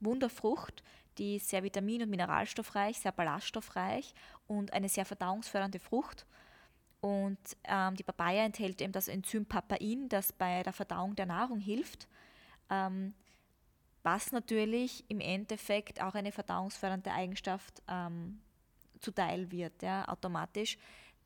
Wunderfrucht, 0.00 0.84
die 1.18 1.36
ist 1.36 1.48
sehr 1.48 1.62
vitamin- 1.62 2.02
und 2.02 2.10
mineralstoffreich, 2.10 2.98
sehr 2.98 3.12
ballaststoffreich 3.12 4.14
und 4.46 4.72
eine 4.72 4.88
sehr 4.88 5.04
verdauungsfördernde 5.04 5.78
Frucht. 5.78 6.26
Und 7.00 7.38
ähm, 7.64 7.94
die 7.94 8.02
Papaya 8.02 8.44
enthält 8.44 8.80
eben 8.80 8.92
das 8.92 9.08
Enzym 9.08 9.46
Papain, 9.46 10.08
das 10.08 10.32
bei 10.32 10.62
der 10.62 10.72
Verdauung 10.72 11.14
der 11.14 11.26
Nahrung 11.26 11.60
hilft, 11.60 12.08
ähm, 12.70 13.14
was 14.02 14.32
natürlich 14.32 15.04
im 15.08 15.20
Endeffekt 15.20 16.02
auch 16.02 16.14
eine 16.14 16.32
verdauungsfördernde 16.32 17.12
Eigenschaft 17.12 17.82
ähm, 17.88 18.40
zuteil 19.00 19.50
wird, 19.52 19.82
ja, 19.82 20.08
automatisch. 20.08 20.78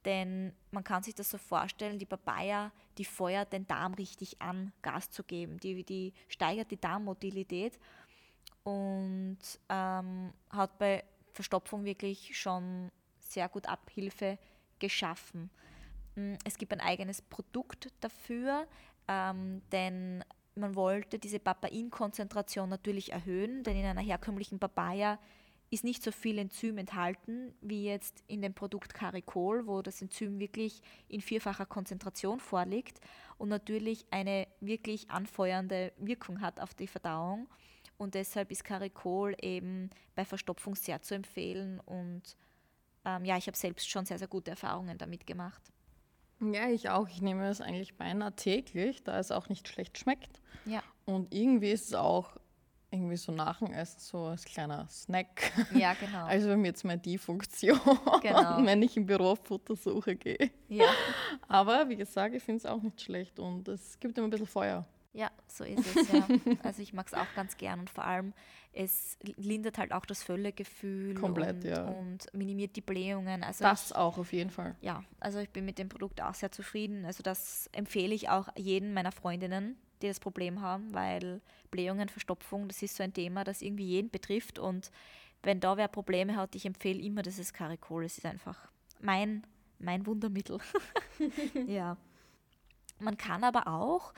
Denn 0.04 0.52
man 0.72 0.82
kann 0.82 1.02
sich 1.02 1.14
das 1.14 1.30
so 1.30 1.38
vorstellen, 1.38 1.98
die 1.98 2.06
Papaya, 2.06 2.72
die 2.98 3.04
feuert 3.04 3.52
den 3.52 3.66
Darm 3.68 3.94
richtig 3.94 4.42
an, 4.42 4.72
Gas 4.82 5.10
zu 5.10 5.22
geben. 5.22 5.58
Die, 5.60 5.84
die 5.84 6.12
steigert 6.28 6.70
die 6.70 6.80
Darmmotilität 6.80 7.78
und 8.64 9.38
ähm, 9.68 10.32
hat 10.50 10.78
bei 10.78 11.04
Verstopfung 11.32 11.84
wirklich 11.84 12.38
schon 12.38 12.90
sehr 13.18 13.48
gut 13.48 13.66
Abhilfe 13.66 14.38
geschaffen. 14.78 15.50
Mm, 16.14 16.34
es 16.44 16.58
gibt 16.58 16.72
ein 16.72 16.80
eigenes 16.80 17.22
Produkt 17.22 17.88
dafür, 18.00 18.66
ähm, 19.08 19.62
denn 19.72 20.24
man 20.54 20.74
wollte 20.74 21.18
diese 21.18 21.38
Papain-Konzentration 21.38 22.68
natürlich 22.68 23.12
erhöhen, 23.12 23.62
denn 23.64 23.76
in 23.76 23.86
einer 23.86 24.02
herkömmlichen 24.02 24.58
Papaya 24.58 25.18
ist 25.70 25.84
nicht 25.84 26.02
so 26.02 26.12
viel 26.12 26.38
Enzym 26.38 26.76
enthalten 26.76 27.54
wie 27.62 27.86
jetzt 27.86 28.22
in 28.26 28.42
dem 28.42 28.52
Produkt 28.52 28.92
Caricol, 28.92 29.66
wo 29.66 29.80
das 29.80 30.02
Enzym 30.02 30.38
wirklich 30.38 30.82
in 31.08 31.22
vierfacher 31.22 31.64
Konzentration 31.64 32.40
vorliegt 32.40 33.00
und 33.38 33.48
natürlich 33.48 34.04
eine 34.10 34.46
wirklich 34.60 35.10
anfeuernde 35.10 35.94
Wirkung 35.96 36.42
hat 36.42 36.60
auf 36.60 36.74
die 36.74 36.86
Verdauung. 36.86 37.48
Und 38.02 38.14
deshalb 38.16 38.50
ist 38.50 38.64
Caricol 38.64 39.36
eben 39.40 39.88
bei 40.16 40.24
Verstopfung 40.24 40.74
sehr 40.74 41.00
zu 41.02 41.14
empfehlen. 41.14 41.78
Und 41.78 42.36
ähm, 43.04 43.24
ja, 43.24 43.36
ich 43.36 43.46
habe 43.46 43.56
selbst 43.56 43.88
schon 43.88 44.04
sehr, 44.06 44.18
sehr 44.18 44.26
gute 44.26 44.50
Erfahrungen 44.50 44.98
damit 44.98 45.24
gemacht. 45.24 45.62
Ja, 46.40 46.68
ich 46.68 46.88
auch. 46.88 47.08
Ich 47.08 47.22
nehme 47.22 47.48
es 47.48 47.60
eigentlich 47.60 47.96
beinahe 47.96 48.34
täglich, 48.34 49.04
da 49.04 49.20
es 49.20 49.30
auch 49.30 49.48
nicht 49.48 49.68
schlecht 49.68 49.98
schmeckt. 49.98 50.40
Ja. 50.64 50.82
Und 51.04 51.32
irgendwie 51.32 51.70
ist 51.70 51.86
es 51.86 51.94
auch 51.94 52.36
irgendwie 52.90 53.16
so 53.16 53.30
nach 53.30 53.60
dem 53.60 53.72
Essen 53.72 54.00
so 54.00 54.24
als 54.24 54.44
kleiner 54.44 54.88
Snack. 54.88 55.52
Ja, 55.72 55.94
genau. 55.94 56.24
Also 56.26 56.48
bei 56.48 56.56
mir 56.56 56.66
jetzt 56.68 56.84
mal 56.84 56.98
die 56.98 57.18
Funktion, 57.18 57.78
Genau. 58.20 58.58
wenn 58.66 58.82
ich 58.82 58.96
im 58.96 59.06
Büro 59.06 59.30
auf 59.30 59.44
Futtersuche 59.44 60.16
gehe. 60.16 60.50
Ja, 60.68 60.90
Aber 61.46 61.88
wie 61.88 61.96
gesagt, 61.96 62.34
ich 62.34 62.42
finde 62.42 62.58
es 62.58 62.66
auch 62.66 62.82
nicht 62.82 63.00
schlecht 63.00 63.38
und 63.38 63.68
es 63.68 64.00
gibt 64.00 64.18
immer 64.18 64.26
ein 64.26 64.30
bisschen 64.30 64.46
Feuer. 64.48 64.84
Ja 65.12 65.30
so 65.46 65.64
ist 65.64 65.96
es. 65.96 66.10
Ja. 66.10 66.26
Also 66.62 66.82
ich 66.82 66.92
mag 66.92 67.06
es 67.06 67.14
auch 67.14 67.26
ganz 67.34 67.56
gern 67.56 67.80
und 67.80 67.90
vor 67.90 68.04
allem, 68.04 68.32
es 68.72 69.18
lindert 69.36 69.78
halt 69.78 69.92
auch 69.92 70.06
das 70.06 70.22
Völlegefühl 70.22 71.14
Komplett, 71.14 71.56
und, 71.56 71.64
ja. 71.64 71.84
und 71.84 72.26
minimiert 72.32 72.76
die 72.76 72.80
Blähungen. 72.80 73.42
Also 73.42 73.64
Das 73.64 73.90
ich, 73.90 73.96
auch 73.96 74.16
auf 74.18 74.32
jeden 74.32 74.50
Fall. 74.50 74.76
ja, 74.80 75.04
also 75.20 75.38
ich 75.40 75.50
bin 75.50 75.64
mit 75.64 75.78
dem 75.78 75.88
Produkt 75.88 76.20
auch 76.22 76.34
sehr 76.34 76.52
zufrieden. 76.52 77.04
Also 77.04 77.22
das 77.22 77.68
empfehle 77.72 78.14
ich 78.14 78.28
auch 78.28 78.48
jedem 78.56 78.94
meiner 78.94 79.12
Freundinnen, 79.12 79.76
die 80.00 80.08
das 80.08 80.20
Problem 80.20 80.60
haben, 80.60 80.92
weil 80.94 81.40
Blähungen, 81.70 82.08
Verstopfung, 82.08 82.68
das 82.68 82.82
ist 82.82 82.96
so 82.96 83.02
ein 83.02 83.12
Thema, 83.12 83.44
das 83.44 83.62
irgendwie 83.62 83.86
jeden 83.86 84.10
betrifft. 84.10 84.58
Und 84.58 84.90
wenn 85.42 85.60
da 85.60 85.76
wer 85.76 85.88
Probleme 85.88 86.36
hat, 86.36 86.54
ich 86.54 86.64
empfehle 86.64 87.00
immer 87.00 87.22
dieses 87.22 87.52
Caricol. 87.52 88.04
Es 88.04 88.18
ist 88.18 88.26
einfach 88.26 88.70
mein, 89.00 89.46
mein 89.78 90.06
Wundermittel. 90.06 90.58
ja. 91.66 91.96
Man 92.98 93.18
kann 93.18 93.42
aber 93.42 93.66
auch 93.66 94.14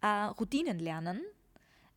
äh, 0.00 0.06
Routinen 0.38 0.78
lernen. 0.78 1.20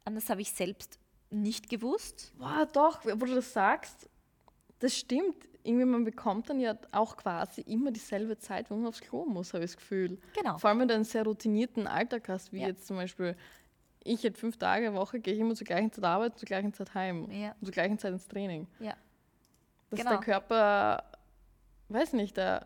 Ähm, 0.05 0.15
Das 0.15 0.29
habe 0.29 0.41
ich 0.41 0.51
selbst 0.51 0.99
nicht 1.29 1.69
gewusst. 1.69 2.33
Boah, 2.37 2.67
doch, 2.73 3.05
wo 3.05 3.25
du 3.25 3.35
das 3.35 3.53
sagst, 3.53 4.09
das 4.79 4.95
stimmt. 4.97 5.35
Irgendwie, 5.63 5.85
man 5.85 6.03
bekommt 6.03 6.49
dann 6.49 6.59
ja 6.59 6.75
auch 6.91 7.15
quasi 7.17 7.61
immer 7.61 7.91
dieselbe 7.91 8.35
Zeit, 8.39 8.71
wo 8.71 8.75
man 8.75 8.87
aufs 8.87 8.99
Klo 9.01 9.25
muss, 9.25 9.53
habe 9.53 9.63
ich 9.63 9.69
das 9.71 9.77
Gefühl. 9.77 10.17
Genau. 10.35 10.57
Vor 10.57 10.69
allem, 10.71 10.79
wenn 10.79 10.87
du 10.87 10.95
einen 10.95 11.03
sehr 11.03 11.23
routinierten 11.23 11.85
Alltag 11.85 12.27
hast, 12.29 12.51
wie 12.51 12.61
Ja. 12.61 12.67
jetzt 12.69 12.87
zum 12.87 12.97
Beispiel, 12.97 13.35
ich 14.03 14.23
hätte 14.23 14.39
fünf 14.39 14.57
Tage 14.57 14.91
Woche, 14.95 15.19
gehe 15.19 15.35
ich 15.35 15.39
immer 15.39 15.53
zur 15.53 15.65
gleichen 15.67 15.91
Zeit 15.91 16.03
arbeiten, 16.03 16.35
zur 16.35 16.47
gleichen 16.47 16.73
Zeit 16.73 16.95
heim 16.95 17.29
Ja. 17.31 17.51
und 17.59 17.65
zur 17.65 17.71
gleichen 17.73 17.99
Zeit 17.99 18.11
ins 18.13 18.27
Training. 18.27 18.65
Ja. 18.79 18.95
Dass 19.91 19.99
Genau. 19.99 20.11
der 20.11 20.19
Körper, 20.21 21.03
weiß 21.89 22.13
nicht, 22.13 22.37
der, 22.37 22.65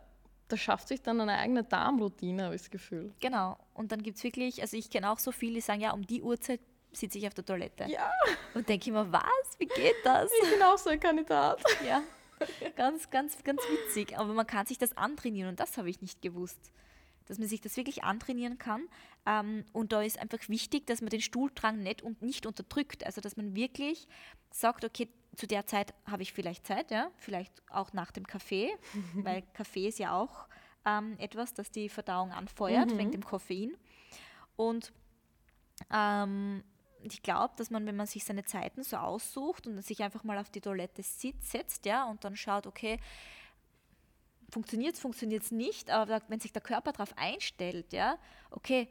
der 0.50 0.56
schafft 0.58 0.88
sich 0.88 1.02
dann 1.02 1.20
eine 1.20 1.34
eigene 1.38 1.64
Darmroutine, 1.66 2.46
habe 2.46 2.56
ich 2.56 2.62
das 2.62 2.72
Gefühl. 2.72 3.14
Genau. 3.20 3.58
Und 3.76 3.92
dann 3.92 4.02
gibt 4.02 4.18
es 4.18 4.24
wirklich, 4.24 4.62
also 4.62 4.76
ich 4.76 4.90
kenne 4.90 5.12
auch 5.12 5.20
so 5.20 5.32
viele, 5.32 5.56
die 5.56 5.62
sagen, 5.62 5.82
ja, 5.82 5.92
um 5.92 6.08
die 6.08 6.22
Uhrzeit 6.24 6.62
sitze 6.92 7.18
ich 7.18 7.28
auf 7.28 7.34
der 7.34 7.46
Toilette. 7.46 7.86
Ja, 7.86 8.10
Und 8.54 8.68
denke 8.68 8.90
immer, 8.90 9.12
was? 9.12 9.60
Wie 9.60 9.68
geht 9.68 9.96
das? 10.04 10.32
ich 10.44 10.50
bin 10.50 10.64
auch 10.64 10.78
so 10.78 10.90
ein 10.90 11.00
Kandidat. 11.00 11.62
ja. 11.86 12.02
Ganz, 12.76 13.10
ganz, 13.10 13.44
ganz 13.44 13.62
witzig. 13.70 14.18
Aber 14.18 14.34
man 14.34 14.48
kann 14.48 14.66
sich 14.66 14.78
das 14.78 14.98
antrainieren 14.98 15.50
und 15.50 15.60
das 15.60 15.78
habe 15.78 15.90
ich 15.90 16.02
nicht 16.02 16.22
gewusst. 16.22 16.72
Dass 17.28 17.40
man 17.40 17.48
sich 17.48 17.60
das 17.62 17.76
wirklich 17.76 18.04
antrainieren 18.04 18.58
kann. 18.58 18.88
Ähm, 19.26 19.66
und 19.74 19.92
da 19.92 20.02
ist 20.02 20.20
einfach 20.20 20.48
wichtig, 20.48 20.86
dass 20.88 21.02
man 21.02 21.10
den 21.10 21.22
Stuhldrang 21.22 21.82
nicht, 21.82 22.02
und 22.02 22.22
nicht 22.22 22.46
unterdrückt. 22.46 23.06
Also 23.06 23.20
dass 23.22 23.36
man 23.36 23.56
wirklich 23.56 24.08
sagt, 24.52 24.86
okay, 24.86 25.10
zu 25.36 25.48
der 25.48 25.66
Zeit 25.66 25.94
habe 26.06 26.24
ich 26.24 26.34
vielleicht 26.34 26.66
Zeit, 26.68 26.92
ja, 26.92 27.10
vielleicht 27.18 27.54
auch 27.70 27.94
nach 27.94 28.12
dem 28.12 28.26
Kaffee, 28.28 28.70
weil 29.16 29.44
Kaffee 29.54 29.88
ist 29.88 30.00
ja 30.00 30.18
auch 30.18 30.48
ähm, 30.86 31.16
etwas, 31.20 31.54
das 31.54 31.72
die 31.72 31.90
Verdauung 31.90 32.32
anfeuert, 32.32 32.98
wegen 32.98 33.12
dem 33.12 33.24
Koffein. 33.24 33.76
Und 34.56 34.94
ähm, 35.92 36.64
ich 37.04 37.22
glaube, 37.22 37.54
dass 37.58 37.70
man, 37.70 37.86
wenn 37.86 37.96
man 37.96 38.08
sich 38.08 38.24
seine 38.24 38.46
Zeiten 38.46 38.84
so 38.84 38.98
aussucht 38.98 39.68
und 39.68 39.82
sich 39.84 40.02
einfach 40.02 40.24
mal 40.24 40.38
auf 40.38 40.50
die 40.50 40.62
Toilette 40.62 41.04
sitzt, 41.04 41.52
setzt, 41.52 41.86
ja, 41.86 42.06
und 42.06 42.24
dann 42.24 42.36
schaut, 42.36 42.68
okay, 42.68 43.00
funktioniert 44.50 44.96
es, 44.96 45.00
funktioniert 45.00 45.44
es 45.44 45.52
nicht, 45.52 45.90
aber 45.90 46.22
wenn 46.28 46.40
sich 46.40 46.54
der 46.54 46.62
Körper 46.62 46.92
darauf 46.92 47.18
einstellt, 47.18 47.94
ja, 47.94 48.18
okay, 48.52 48.88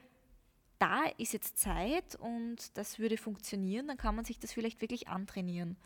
da 0.79 1.05
ist 1.19 1.33
jetzt 1.33 1.59
Zeit 1.59 2.17
und 2.17 2.77
das 2.77 2.99
würde 2.99 3.17
funktionieren, 3.17 3.89
dann 3.89 3.97
kann 3.97 4.15
man 4.15 4.25
sich 4.25 4.39
das 4.39 4.53
vielleicht 4.53 4.81
wirklich 4.81 5.09
antrainieren. 5.09 5.77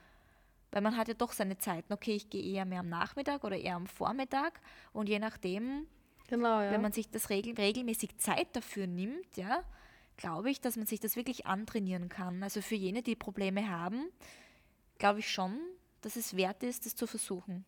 Weil 0.71 0.83
man 0.83 0.97
hat 0.97 1.09
ja 1.09 1.15
doch 1.15 1.33
seine 1.33 1.59
Zeiten, 1.59 1.93
okay, 1.93 2.15
ich 2.15 2.29
gehe 2.29 2.43
eher 2.43 2.65
mehr 2.65 2.81
am 2.81 2.89
Nachmittag 2.89 3.45
oder 3.45 3.57
eher 3.57 3.77
am 3.77 3.87
Vormittag 3.87 4.61
und 4.93 5.09
je 5.09 5.19
nachdem, 5.19 5.87
Genau, 6.29 6.61
ja. 6.61 6.71
wenn 6.71 6.83
man 6.83 6.93
sich 6.93 7.11
das 7.11 7.31
regel 7.31 7.55
regelmäßig 7.55 8.19
Zeit 8.19 8.55
dafür 8.55 8.87
nimmt, 8.87 9.37
ja, 9.37 9.65
glaube 10.17 10.51
ich, 10.51 10.61
dass 10.61 10.77
man 10.77 10.87
sich 10.87 11.01
das 11.01 11.17
wirklich 11.17 11.47
antrainieren 11.47 12.09
kann. 12.09 12.43
Also 12.43 12.61
für 12.61 12.75
jene, 12.75 13.03
die 13.03 13.17
Probleme 13.17 13.71
haben, 13.71 14.11
glaube 14.99 15.21
ich 15.21 15.31
schon, 15.31 15.59
dass 16.03 16.17
es 16.17 16.37
wert 16.37 16.63
ist, 16.63 16.87
das 16.87 16.95
zu 16.95 17.07
versuchen. 17.07 17.65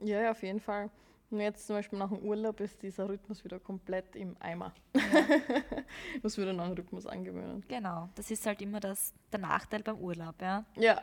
Ja, 0.00 0.20
ja, 0.20 0.30
auf 0.30 0.42
jeden 0.42 0.60
Fall. 0.60 0.90
Und 1.30 1.40
jetzt 1.40 1.66
zum 1.66 1.76
Beispiel 1.76 1.98
nach 1.98 2.08
dem 2.08 2.20
Urlaub 2.20 2.58
ist 2.60 2.82
dieser 2.82 3.06
Rhythmus 3.08 3.44
wieder 3.44 3.60
komplett 3.60 4.16
im 4.16 4.34
Eimer. 4.40 4.72
ich 4.94 5.02
muss 6.22 6.38
wieder 6.38 6.50
einen 6.50 6.58
neuen 6.58 6.72
Rhythmus 6.72 7.06
angewöhnen. 7.06 7.62
Genau, 7.68 8.08
das 8.14 8.30
ist 8.30 8.46
halt 8.46 8.62
immer 8.62 8.80
das, 8.80 9.12
der 9.30 9.40
Nachteil 9.40 9.82
beim 9.82 9.98
Urlaub, 9.98 10.40
ja. 10.40 10.64
Ja. 10.76 11.02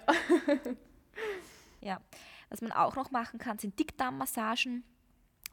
ja. 1.82 2.01
Was 2.49 2.62
man 2.62 2.71
auch 2.71 2.95
noch 2.95 3.12
machen 3.12 3.38
kann, 3.38 3.60
sind 3.60 3.78
Dickdarmmassagen, 3.78 4.84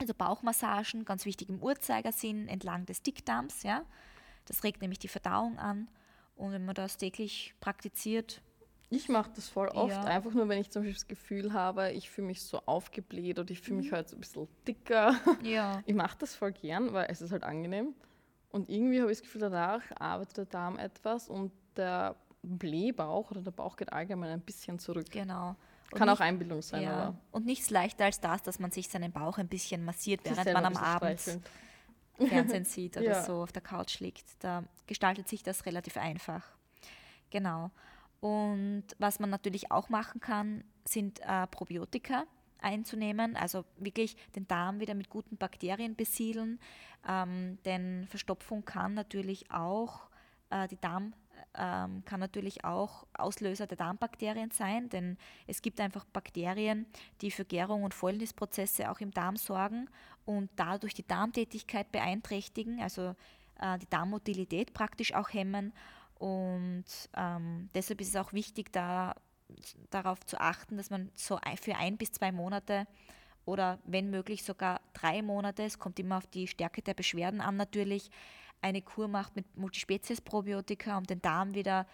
also 0.02 0.14
Bauchmassagen, 0.14 1.04
ganz 1.04 1.24
wichtig 1.24 1.48
im 1.48 1.62
Uhrzeigersinn, 1.62 2.48
entlang 2.48 2.86
des 2.86 3.02
Dickdarms, 3.02 3.62
ja. 3.62 3.82
Das 4.46 4.64
regt 4.64 4.80
nämlich 4.82 4.98
die 4.98 5.08
Verdauung 5.08 5.58
an. 5.58 5.88
Und 6.36 6.52
wenn 6.52 6.64
man 6.64 6.74
das 6.74 6.96
täglich 6.96 7.54
praktiziert, 7.60 8.42
Ich 8.90 9.08
mache 9.08 9.30
das 9.34 9.48
voll 9.48 9.68
oft, 9.68 9.88
Ja. 9.90 10.02
einfach 10.02 10.32
nur, 10.34 10.48
wenn 10.50 10.60
ich 10.60 10.70
zum 10.70 10.82
Beispiel 10.82 10.94
das 10.94 11.06
Gefühl 11.08 11.52
habe, 11.54 11.92
ich 11.92 12.10
fühle 12.10 12.26
mich 12.26 12.42
so 12.42 12.58
aufgebläht 12.66 13.38
oder 13.38 13.50
ich 13.50 13.60
fühle 13.60 13.76
Mhm. 13.78 13.82
mich 13.84 13.92
halt 13.92 14.08
so 14.10 14.16
ein 14.16 14.20
bisschen 14.20 14.48
dicker. 14.68 15.14
ja, 15.42 15.82
Ich 15.86 15.94
mache 15.94 16.18
das 16.18 16.34
voll 16.34 16.52
gern, 16.52 16.92
weil 16.92 17.06
es 17.08 17.22
ist 17.22 17.32
halt 17.32 17.42
angenehm. 17.44 17.94
Und 18.50 18.68
irgendwie 18.68 19.00
habe 19.00 19.10
ich 19.10 19.16
das 19.18 19.22
Gefühl, 19.22 19.40
danach 19.40 19.82
arbeitet 19.98 20.36
der 20.36 20.44
Darm 20.44 20.78
etwas 20.78 21.30
und 21.30 21.52
der 21.76 22.16
Blähbauch 22.42 23.30
oder 23.30 23.40
der 23.40 23.50
Bauch 23.52 23.76
geht 23.76 23.90
allgemein 23.92 24.30
ein 24.30 24.40
bisschen 24.42 24.78
zurück. 24.78 25.06
Genau. 25.10 25.56
Kann 25.98 26.08
auch 26.08 26.14
nicht- 26.14 26.20
Einbildung 26.22 26.62
sein, 26.62 26.82
ja. 26.82 26.92
aber. 26.92 27.18
Und 27.30 27.46
nichts 27.46 27.70
leichter 27.70 28.04
als 28.06 28.20
das, 28.20 28.42
dass 28.42 28.58
man 28.58 28.70
sich 28.70 28.88
seinen 28.88 29.12
Bauch 29.12 29.38
ein 29.38 29.48
bisschen 29.48 29.84
massiert, 29.84 30.20
während 30.24 30.52
man 30.52 30.64
am 30.64 30.76
Abend 30.76 31.20
streicheln. 31.20 31.42
Fernsehen 32.28 32.64
sieht 32.64 32.96
oder 32.96 33.06
Ja. 33.06 33.22
so 33.24 33.42
auf 33.42 33.52
der 33.52 33.62
Couch 33.62 34.00
liegt. 34.00 34.24
Da 34.44 34.64
gestaltet 34.86 35.28
sich 35.28 35.42
das 35.42 35.66
relativ 35.66 35.96
einfach. 35.96 36.44
Genau. 37.30 37.70
Und 38.20 38.84
was 38.98 39.18
man 39.18 39.30
natürlich 39.30 39.72
auch 39.72 39.88
machen 39.88 40.20
kann, 40.20 40.62
sind 40.84 41.20
äh, 41.20 41.46
Probiotika 41.48 42.24
einzunehmen, 42.60 43.34
also 43.34 43.64
wirklich 43.78 44.16
den 44.36 44.46
Darm 44.46 44.78
wieder 44.78 44.94
mit 44.94 45.10
guten 45.10 45.36
Bakterien 45.36 45.96
besiedeln, 45.96 46.60
ähm, 47.08 47.58
denn 47.64 48.06
Verstopfung 48.08 48.64
kann 48.64 48.94
natürlich 48.94 49.50
auch 49.50 50.02
äh, 50.50 50.68
die 50.68 50.80
Darm 50.80 51.12
ähm, 51.54 52.02
kann 52.04 52.20
natürlich 52.20 52.64
auch 52.64 53.06
Auslöser 53.14 53.66
der 53.66 53.76
Darmbakterien 53.76 54.50
sein, 54.50 54.88
denn 54.88 55.18
es 55.46 55.60
gibt 55.62 55.80
einfach 55.80 56.04
Bakterien, 56.06 56.86
die 57.20 57.30
für 57.30 57.44
Gärung 57.44 57.82
und 57.82 57.94
Fäulnisprozesse 57.94 58.90
auch 58.90 59.00
im 59.00 59.10
Darm 59.10 59.36
sorgen 59.36 59.88
und 60.24 60.50
dadurch 60.56 60.94
die 60.94 61.06
Darmtätigkeit 61.06 61.92
beeinträchtigen, 61.92 62.80
also 62.80 63.14
äh, 63.60 63.78
die 63.78 63.88
Darmmotilität 63.90 64.72
praktisch 64.72 65.14
auch 65.14 65.32
hemmen. 65.32 65.72
Und 66.18 66.84
ähm, 67.16 67.68
deshalb 67.74 68.00
ist 68.00 68.08
es 68.08 68.16
auch 68.16 68.32
wichtig, 68.32 68.72
da, 68.72 69.14
darauf 69.90 70.24
zu 70.24 70.40
achten, 70.40 70.76
dass 70.76 70.90
man 70.90 71.10
so 71.14 71.38
für 71.60 71.76
ein 71.76 71.96
bis 71.96 72.12
zwei 72.12 72.32
Monate 72.32 72.86
oder 73.44 73.78
wenn 73.84 74.10
möglich 74.10 74.44
sogar 74.44 74.80
drei 74.92 75.20
Monate, 75.20 75.64
es 75.64 75.78
kommt 75.78 75.98
immer 75.98 76.18
auf 76.18 76.26
die 76.26 76.46
Stärke 76.46 76.80
der 76.80 76.94
Beschwerden 76.94 77.40
an 77.40 77.56
natürlich, 77.56 78.10
eine 78.62 78.80
Kur 78.82 79.08
macht 79.08 79.36
mit 79.36 79.44
Multispezies-Probiotika, 79.56 80.96
um 80.96 81.04
den 81.04 81.20
Darm 81.20 81.54
wieder 81.54 81.86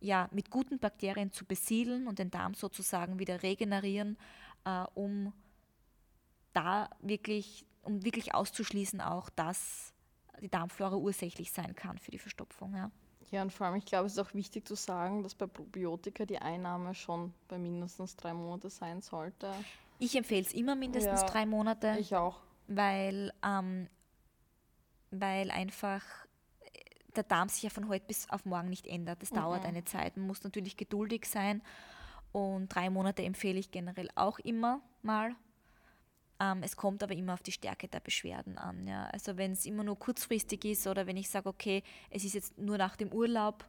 ja, 0.00 0.28
mit 0.32 0.50
guten 0.50 0.78
Bakterien 0.78 1.32
zu 1.32 1.44
besiedeln 1.44 2.06
und 2.06 2.18
den 2.18 2.30
Darm 2.30 2.54
sozusagen 2.54 3.18
wieder 3.18 3.42
regenerieren, 3.42 4.18
äh, 4.64 4.84
um 4.94 5.32
da 6.52 6.90
wirklich, 7.00 7.64
um 7.82 8.04
wirklich 8.04 8.34
auszuschließen 8.34 9.00
auch, 9.00 9.30
dass 9.30 9.94
die 10.40 10.50
Darmflora 10.50 10.96
ursächlich 10.96 11.50
sein 11.52 11.74
kann 11.74 11.98
für 11.98 12.10
die 12.10 12.18
Verstopfung. 12.18 12.74
Ja. 12.74 12.90
Ja, 13.30 13.42
und 13.42 13.52
vor 13.52 13.66
allem, 13.66 13.76
ich 13.76 13.86
glaube, 13.86 14.06
es 14.06 14.12
ist 14.12 14.18
auch 14.20 14.34
wichtig 14.34 14.68
zu 14.68 14.76
sagen, 14.76 15.22
dass 15.22 15.34
bei 15.34 15.46
Probiotika 15.46 16.24
die 16.26 16.38
Einnahme 16.38 16.94
schon 16.94 17.34
bei 17.48 17.58
mindestens 17.58 18.14
drei 18.16 18.32
Monate 18.32 18.70
sein 18.70 19.00
sollte. 19.02 19.52
Ich 19.98 20.14
empfehle 20.14 20.42
es 20.42 20.52
immer 20.52 20.76
mindestens 20.76 21.22
Ja, 21.22 21.26
drei 21.26 21.44
Monate, 21.46 21.96
Ich 21.98 22.14
auch. 22.14 22.38
weil, 22.68 23.32
ähm, 23.44 23.88
weil 25.10 25.50
einfach 25.50 26.02
äh, 26.60 26.68
der 27.14 27.24
Darm 27.24 27.48
sich 27.48 27.62
ja 27.62 27.70
von 27.70 27.88
heute 27.88 28.06
bis 28.06 28.28
auf 28.30 28.44
morgen 28.44 28.68
nicht 28.68 28.86
ändert. 28.86 29.22
Das 29.22 29.30
dauert 29.30 29.62
Mhm. 29.62 29.68
eine 29.68 29.84
Zeit. 29.84 30.16
Man 30.16 30.26
muss 30.26 30.42
natürlich 30.44 30.76
geduldig 30.76 31.26
sein 31.26 31.62
und 32.32 32.68
drei 32.68 32.90
Monate 32.90 33.22
empfehle 33.24 33.58
ich 33.58 33.70
generell 33.70 34.08
auch 34.14 34.38
immer 34.40 34.80
mal. 35.02 35.34
Ähm, 36.38 36.62
es 36.62 36.76
kommt 36.76 37.02
aber 37.02 37.14
immer 37.14 37.32
auf 37.32 37.42
die 37.42 37.52
Stärke 37.52 37.88
der 37.88 38.00
Beschwerden 38.00 38.58
an. 38.58 38.86
Ja. 38.86 39.04
Also 39.06 39.38
wenn 39.38 39.52
es 39.52 39.64
immer 39.64 39.84
nur 39.84 39.98
kurzfristig 39.98 40.66
ist 40.66 40.86
oder 40.86 41.06
wenn 41.06 41.16
ich 41.16 41.30
sage, 41.30 41.48
okay, 41.48 41.82
es 42.10 42.24
ist 42.24 42.34
jetzt 42.34 42.58
nur 42.58 42.76
nach 42.76 42.96
dem 42.96 43.10
Urlaub, 43.10 43.64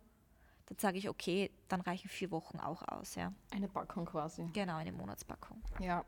dann 0.66 0.78
sage 0.78 0.98
ich, 0.98 1.08
okay, 1.08 1.50
dann 1.70 1.80
reichen 1.80 2.10
vier 2.10 2.30
Wochen 2.32 2.60
auch 2.60 2.86
aus. 2.86 3.16
Ja. 3.16 3.32
Eine 3.52 3.70
Packung 3.70 4.06
quasi. 4.06 4.50
Genau, 4.52 4.76
eine 4.76 4.92
Monatspackung. 4.92 5.64
Ja, 5.80 6.04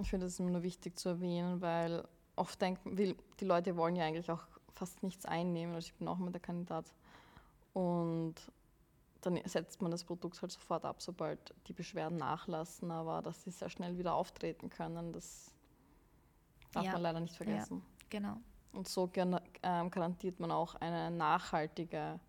ich 0.00 0.08
finde 0.08 0.26
es 0.26 0.40
immer 0.40 0.48
nur 0.48 0.62
wichtig 0.62 0.98
zu 0.98 1.10
erwähnen, 1.10 1.60
weil 1.60 2.08
oft 2.36 2.58
denken, 2.62 2.96
will, 2.96 3.14
die 3.40 3.44
Leute 3.44 3.76
wollen 3.76 3.94
ja 3.96 4.06
eigentlich 4.06 4.30
auch 4.30 4.46
fast 4.78 5.02
nichts 5.02 5.26
einnehmen. 5.26 5.74
Also 5.74 5.86
ich 5.86 5.94
bin 5.94 6.08
auch 6.08 6.18
immer 6.18 6.30
der 6.30 6.40
Kandidat. 6.40 6.86
Und 7.74 8.34
dann 9.20 9.40
setzt 9.44 9.82
man 9.82 9.90
das 9.90 10.04
Produkt 10.04 10.40
halt 10.40 10.52
sofort 10.52 10.84
ab, 10.84 11.02
sobald 11.02 11.54
die 11.66 11.72
Beschwerden 11.72 12.18
nachlassen, 12.18 12.90
aber 12.90 13.20
dass 13.22 13.42
sie 13.42 13.50
sehr 13.50 13.68
schnell 13.68 13.98
wieder 13.98 14.14
auftreten 14.14 14.70
können, 14.70 15.12
das 15.12 15.52
darf 16.72 16.84
Ja, 16.84 16.92
man 16.92 17.02
leider 17.02 17.20
nicht 17.20 17.36
vergessen. 17.36 17.82
Genau. 18.10 18.36
Und 18.72 18.86
so 18.88 19.10
ähm, 19.14 19.90
garantiert 19.90 20.38
man 20.40 20.50
auch 20.50 20.74
eine 20.76 21.10
nachhaltige, 21.10 22.20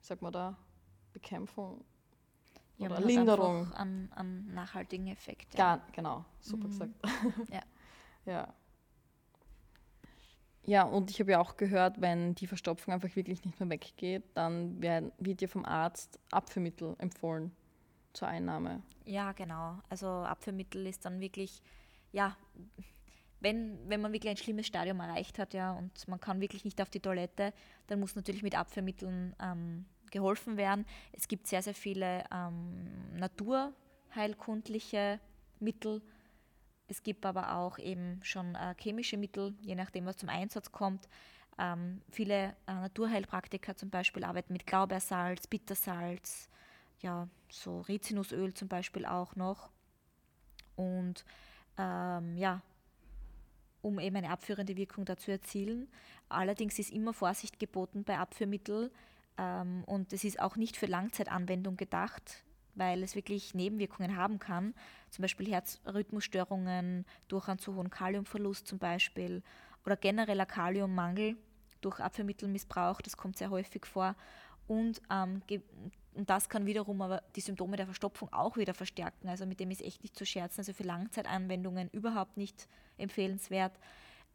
wie 0.00 0.06
sagt 0.06 0.22
man 0.22 0.32
da, 0.32 0.56
Bekämpfung 1.12 1.84
Ja, 2.78 2.86
oder 2.88 3.00
Linderung. 3.00 3.72
An, 3.74 4.08
an 4.14 4.54
nachhaltigen 4.54 5.08
Effekt. 5.08 5.52
Ja. 5.54 5.76
Gar, 5.76 5.86
genau, 5.92 6.24
super 6.40 6.68
Mhm. 6.68 6.70
gesagt. 6.70 6.94
Ja. 7.50 7.62
ja. 8.32 8.54
Ja, 10.70 10.84
und 10.84 11.10
ich 11.10 11.18
habe 11.18 11.32
ja 11.32 11.40
auch 11.40 11.56
gehört, 11.56 12.00
wenn 12.00 12.36
die 12.36 12.46
Verstopfung 12.46 12.94
einfach 12.94 13.16
wirklich 13.16 13.44
nicht 13.44 13.58
mehr 13.58 13.68
weggeht, 13.70 14.22
dann 14.34 14.80
wird 14.80 15.40
dir 15.40 15.48
vom 15.48 15.64
Arzt 15.64 16.20
Abführmittel 16.30 16.94
empfohlen 16.98 17.50
zur 18.12 18.28
Einnahme. 18.28 18.80
Ja, 19.04 19.32
genau. 19.32 19.80
Also 19.88 20.06
Abführmittel 20.06 20.86
ist 20.86 21.04
dann 21.04 21.18
wirklich, 21.18 21.60
ja, 22.12 22.36
wenn, 23.40 23.80
wenn 23.88 24.00
man 24.00 24.12
wirklich 24.12 24.30
ein 24.30 24.36
schlimmes 24.36 24.68
Stadium 24.68 25.00
erreicht 25.00 25.40
hat, 25.40 25.54
ja, 25.54 25.72
und 25.72 26.06
man 26.06 26.20
kann 26.20 26.40
wirklich 26.40 26.64
nicht 26.64 26.80
auf 26.80 26.88
die 26.88 27.00
Toilette, 27.00 27.52
dann 27.88 27.98
muss 27.98 28.14
natürlich 28.14 28.44
mit 28.44 28.56
Abführmitteln 28.56 29.34
ähm, 29.42 29.86
geholfen 30.12 30.56
werden. 30.56 30.86
Es 31.10 31.26
gibt 31.26 31.48
sehr, 31.48 31.64
sehr 31.64 31.74
viele 31.74 32.22
ähm, 32.32 33.16
naturheilkundliche 33.16 35.18
Mittel. 35.58 36.00
Es 36.90 37.04
gibt 37.04 37.24
aber 37.24 37.56
auch 37.56 37.78
eben 37.78 38.18
schon 38.24 38.56
äh, 38.56 38.74
chemische 38.76 39.16
Mittel, 39.16 39.54
je 39.62 39.76
nachdem, 39.76 40.06
was 40.06 40.16
zum 40.16 40.28
Einsatz 40.28 40.72
kommt. 40.72 41.08
Ähm, 41.56 42.02
viele 42.10 42.56
äh, 42.66 42.72
Naturheilpraktiker 42.72 43.76
zum 43.76 43.90
Beispiel 43.90 44.24
arbeiten 44.24 44.52
mit 44.52 44.66
Glaubersalz, 44.66 45.46
Bittersalz, 45.46 46.48
ja, 47.00 47.28
so 47.48 47.82
Rizinusöl 47.82 48.54
zum 48.54 48.66
Beispiel 48.66 49.06
auch 49.06 49.36
noch. 49.36 49.70
Und 50.74 51.24
ähm, 51.78 52.36
ja, 52.36 52.60
um 53.82 54.00
eben 54.00 54.16
eine 54.16 54.30
abführende 54.30 54.76
Wirkung 54.76 55.04
dazu 55.04 55.30
erzielen. 55.30 55.88
Allerdings 56.28 56.78
ist 56.78 56.90
immer 56.90 57.14
Vorsicht 57.14 57.60
geboten 57.60 58.02
bei 58.02 58.18
Abführmitteln 58.18 58.90
ähm, 59.38 59.84
und 59.84 60.12
es 60.12 60.24
ist 60.24 60.40
auch 60.40 60.56
nicht 60.56 60.76
für 60.76 60.86
Langzeitanwendung 60.86 61.76
gedacht, 61.76 62.44
weil 62.74 63.02
es 63.02 63.14
wirklich 63.14 63.54
Nebenwirkungen 63.54 64.16
haben 64.16 64.38
kann, 64.38 64.74
zum 65.10 65.22
Beispiel 65.22 65.50
Herzrhythmusstörungen 65.50 67.04
durch 67.28 67.48
einen 67.48 67.58
zu 67.58 67.74
hohen 67.74 67.90
Kaliumverlust 67.90 68.66
zum 68.66 68.78
Beispiel 68.78 69.42
oder 69.84 69.96
genereller 69.96 70.46
Kaliummangel 70.46 71.36
durch 71.80 72.00
Abführmittelmissbrauch, 72.00 73.00
das 73.00 73.16
kommt 73.16 73.38
sehr 73.38 73.50
häufig 73.50 73.86
vor. 73.86 74.14
Und, 74.66 75.00
ähm, 75.10 75.42
und 76.14 76.30
das 76.30 76.48
kann 76.48 76.66
wiederum 76.66 77.02
aber 77.02 77.22
die 77.34 77.40
Symptome 77.40 77.76
der 77.76 77.86
Verstopfung 77.86 78.32
auch 78.32 78.56
wieder 78.56 78.74
verstärken. 78.74 79.28
Also 79.28 79.46
mit 79.46 79.58
dem 79.60 79.70
ist 79.70 79.82
echt 79.82 80.02
nicht 80.02 80.16
zu 80.16 80.24
scherzen. 80.24 80.60
Also 80.60 80.72
für 80.72 80.84
Langzeitanwendungen 80.84 81.88
überhaupt 81.90 82.36
nicht 82.36 82.68
empfehlenswert. 82.98 83.72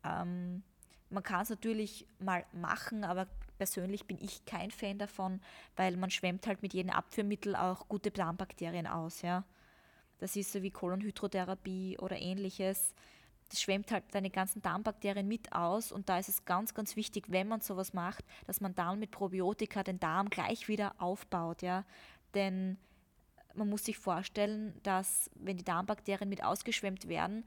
Ähm, 0.04 0.64
man 1.10 1.24
kann 1.24 1.42
es 1.42 1.50
natürlich 1.50 2.08
mal 2.20 2.46
machen, 2.52 3.04
aber 3.04 3.28
persönlich 3.58 4.06
bin 4.06 4.18
ich 4.20 4.46
kein 4.46 4.72
Fan 4.72 4.98
davon, 4.98 5.42
weil 5.76 5.98
man 5.98 6.10
schwemmt 6.10 6.48
halt 6.48 6.62
mit 6.62 6.74
jedem 6.74 6.92
Abführmittel 6.92 7.56
auch 7.56 7.88
gute 7.88 8.12
Darmbakterien 8.12 8.88
aus. 8.88 9.22
Ja? 9.22 9.44
Das 10.20 10.36
ist 10.36 10.52
so 10.52 10.62
wie 10.62 10.72
Kolonhydrotherapie 10.72 11.98
oder 12.00 12.18
ähnliches. 12.18 12.94
Das 13.50 13.62
schwemmt 13.62 13.92
halt 13.92 14.04
deine 14.12 14.32
ganzen 14.32 14.62
Darmbakterien 14.62 15.28
mit 15.28 15.54
aus 15.54 15.92
und 15.92 16.10
da 16.10 16.18
ist 16.18 16.30
es 16.30 16.46
ganz, 16.46 16.74
ganz 16.74 16.96
wichtig, 16.96 17.26
wenn 17.28 17.48
man 17.48 17.62
sowas 17.62 17.94
macht, 17.94 18.26
dass 18.48 18.60
man 18.60 18.74
dann 18.74 19.00
mit 19.00 19.12
Probiotika 19.12 19.84
den 19.84 20.00
Darm 20.00 20.30
gleich 20.30 20.68
wieder 20.68 20.96
aufbaut. 20.98 21.62
Ja? 21.62 21.86
Denn 22.34 22.78
man 23.54 23.70
muss 23.70 23.86
sich 23.86 23.98
vorstellen, 23.98 24.74
dass 24.84 25.30
wenn 25.36 25.58
die 25.58 25.64
Darmbakterien 25.64 26.30
mit 26.30 26.44
ausgeschwemmt 26.44 27.08
werden, 27.08 27.46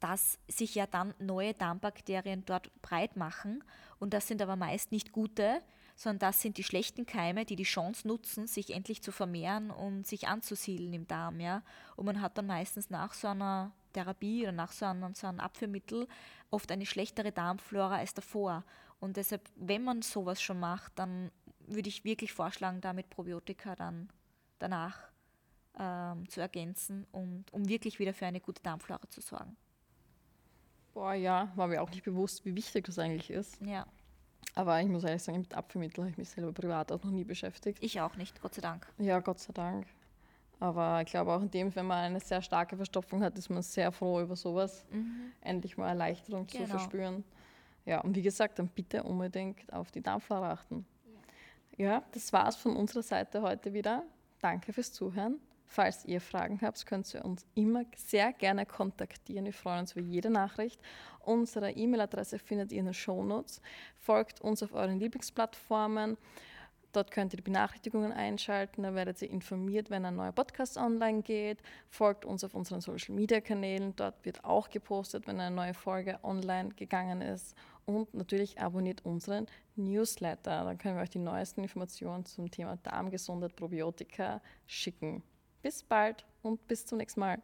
dass 0.00 0.38
sich 0.48 0.74
ja 0.74 0.86
dann 0.86 1.14
neue 1.18 1.54
Darmbakterien 1.54 2.44
dort 2.44 2.70
breit 2.82 3.16
machen. 3.16 3.64
Und 3.98 4.14
das 4.14 4.28
sind 4.28 4.42
aber 4.42 4.56
meist 4.56 4.92
nicht 4.92 5.12
gute, 5.12 5.60
sondern 5.96 6.18
das 6.18 6.40
sind 6.40 6.58
die 6.58 6.64
schlechten 6.64 7.06
Keime, 7.06 7.44
die 7.44 7.56
die 7.56 7.64
Chance 7.64 8.06
nutzen, 8.06 8.46
sich 8.46 8.74
endlich 8.74 9.02
zu 9.02 9.12
vermehren 9.12 9.70
und 9.70 10.06
sich 10.06 10.28
anzusiedeln 10.28 10.92
im 10.92 11.06
Darm. 11.06 11.40
Ja? 11.40 11.62
Und 11.96 12.06
man 12.06 12.20
hat 12.20 12.36
dann 12.36 12.46
meistens 12.46 12.90
nach 12.90 13.14
so 13.14 13.28
einer 13.28 13.72
Therapie 13.92 14.42
oder 14.42 14.52
nach 14.52 14.72
so 14.72 14.86
einem, 14.86 15.14
so 15.14 15.26
einem 15.26 15.40
Abführmittel 15.40 16.08
oft 16.50 16.70
eine 16.70 16.86
schlechtere 16.86 17.32
Darmflora 17.32 17.96
als 17.96 18.14
davor. 18.14 18.64
Und 19.00 19.16
deshalb, 19.16 19.48
wenn 19.56 19.84
man 19.84 20.02
sowas 20.02 20.42
schon 20.42 20.60
macht, 20.60 20.98
dann 20.98 21.30
würde 21.66 21.88
ich 21.88 22.04
wirklich 22.04 22.32
vorschlagen, 22.32 22.80
da 22.80 22.92
mit 22.92 23.10
Probiotika 23.10 23.76
dann 23.76 24.08
danach 24.58 24.98
ähm, 25.78 26.28
zu 26.28 26.40
ergänzen, 26.40 27.06
und, 27.12 27.52
um 27.52 27.68
wirklich 27.68 27.98
wieder 27.98 28.14
für 28.14 28.26
eine 28.26 28.40
gute 28.40 28.62
Darmflora 28.62 29.08
zu 29.08 29.20
sorgen. 29.20 29.56
Boah, 30.94 31.14
ja, 31.14 31.52
war 31.56 31.66
mir 31.66 31.82
auch 31.82 31.90
nicht 31.90 32.04
bewusst, 32.04 32.44
wie 32.44 32.54
wichtig 32.54 32.86
das 32.86 32.98
eigentlich 32.98 33.30
ist. 33.30 33.60
Ja, 33.60 33.84
Aber 34.54 34.80
ich 34.80 34.88
muss 34.88 35.02
ehrlich 35.04 35.22
sagen, 35.22 35.38
mit 35.40 35.52
Abführmitteln 35.54 36.04
habe 36.04 36.10
ich 36.12 36.18
mich 36.18 36.28
selber 36.30 36.52
privat 36.52 36.92
auch 36.92 37.02
noch 37.02 37.10
nie 37.10 37.24
beschäftigt. 37.24 37.82
ich 37.82 38.00
auch 38.00 38.16
nicht, 38.16 38.40
Gott 38.40 38.54
sei 38.54 38.62
Dank. 38.62 38.86
Ja, 38.98 39.18
Gott 39.20 39.40
sei 39.40 39.52
Dank. 39.52 39.86
Aber 40.60 41.02
ich 41.02 41.08
glaube 41.10 41.32
auch 41.32 41.42
in 41.42 41.50
dem, 41.50 41.74
wenn 41.74 41.86
man 41.86 41.98
eine 41.98 42.20
sehr 42.20 42.40
starke 42.40 42.76
Verstopfung 42.76 43.22
hat, 43.24 43.36
ist 43.36 43.50
man 43.50 43.60
sehr 43.62 43.90
froh 43.90 44.20
über 44.20 44.36
sowas. 44.36 44.86
Endlich 45.40 45.76
mal 45.76 45.88
Erleichterung 45.88 46.46
zu 46.48 46.56
Genau. 46.58 46.68
verspüren. 46.70 47.24
Ja, 47.84 48.00
und 48.00 48.14
wie 48.14 48.22
gesagt, 48.22 48.58
dann 48.60 48.68
bitte 48.68 49.02
unbedingt 49.02 49.70
auf 49.72 49.90
die 49.90 50.00
Darmflora 50.00 50.52
achten. 50.52 50.86
Ja, 51.76 52.04
das 52.12 52.32
war's 52.32 52.54
von 52.56 52.76
unserer 52.76 53.02
Seite 53.02 53.42
heute 53.42 53.72
wieder. 53.72 54.04
Danke 54.40 54.72
fürs 54.72 54.92
Zuhören. 54.92 55.40
Falls 55.74 56.04
ihr 56.04 56.20
Fragen 56.20 56.60
habt, 56.62 56.86
könnt 56.86 57.12
ihr 57.14 57.24
uns 57.24 57.44
immer 57.56 57.82
sehr 57.96 58.32
gerne 58.32 58.64
kontaktieren. 58.64 59.44
Wir 59.44 59.52
freuen 59.52 59.80
uns 59.80 59.90
über 59.96 60.02
jede 60.02 60.30
Nachricht. 60.30 60.80
Unsere 61.18 61.72
E-Mail-Adresse 61.72 62.38
findet 62.38 62.70
ihr 62.70 62.78
in 62.78 62.84
den 62.84 62.94
Shownotes. 62.94 63.60
Folgt 63.98 64.40
uns 64.40 64.62
auf 64.62 64.72
euren 64.72 65.00
Lieblingsplattformen. 65.00 66.16
Dort 66.92 67.10
könnt 67.10 67.32
ihr 67.32 67.38
die 67.38 67.42
Benachrichtigungen 67.42 68.12
einschalten, 68.12 68.84
da 68.84 68.94
werdet 68.94 69.20
ihr 69.20 69.28
informiert, 69.28 69.90
wenn 69.90 70.04
ein 70.04 70.14
neuer 70.14 70.30
Podcast 70.30 70.76
online 70.76 71.22
geht. 71.22 71.58
Folgt 71.88 72.24
uns 72.24 72.44
auf 72.44 72.54
unseren 72.54 72.80
Social 72.80 73.16
Media 73.16 73.40
Kanälen, 73.40 73.96
dort 73.96 74.24
wird 74.24 74.44
auch 74.44 74.70
gepostet, 74.70 75.26
wenn 75.26 75.40
eine 75.40 75.52
neue 75.52 75.74
Folge 75.74 76.20
online 76.22 76.68
gegangen 76.76 77.20
ist. 77.20 77.56
Und 77.84 78.14
natürlich 78.14 78.60
abonniert 78.60 79.04
unseren 79.04 79.48
Newsletter, 79.74 80.62
dann 80.62 80.78
können 80.78 80.94
wir 80.94 81.02
euch 81.02 81.10
die 81.10 81.18
neuesten 81.18 81.64
Informationen 81.64 82.24
zum 82.26 82.48
Thema 82.48 82.76
Darmgesundheit, 82.76 83.56
Probiotika 83.56 84.40
schicken. 84.68 85.24
Bis 85.64 85.82
bald 85.82 86.26
und 86.42 86.68
bis 86.68 86.84
zum 86.84 86.98
nächsten 86.98 87.20
Mal. 87.20 87.40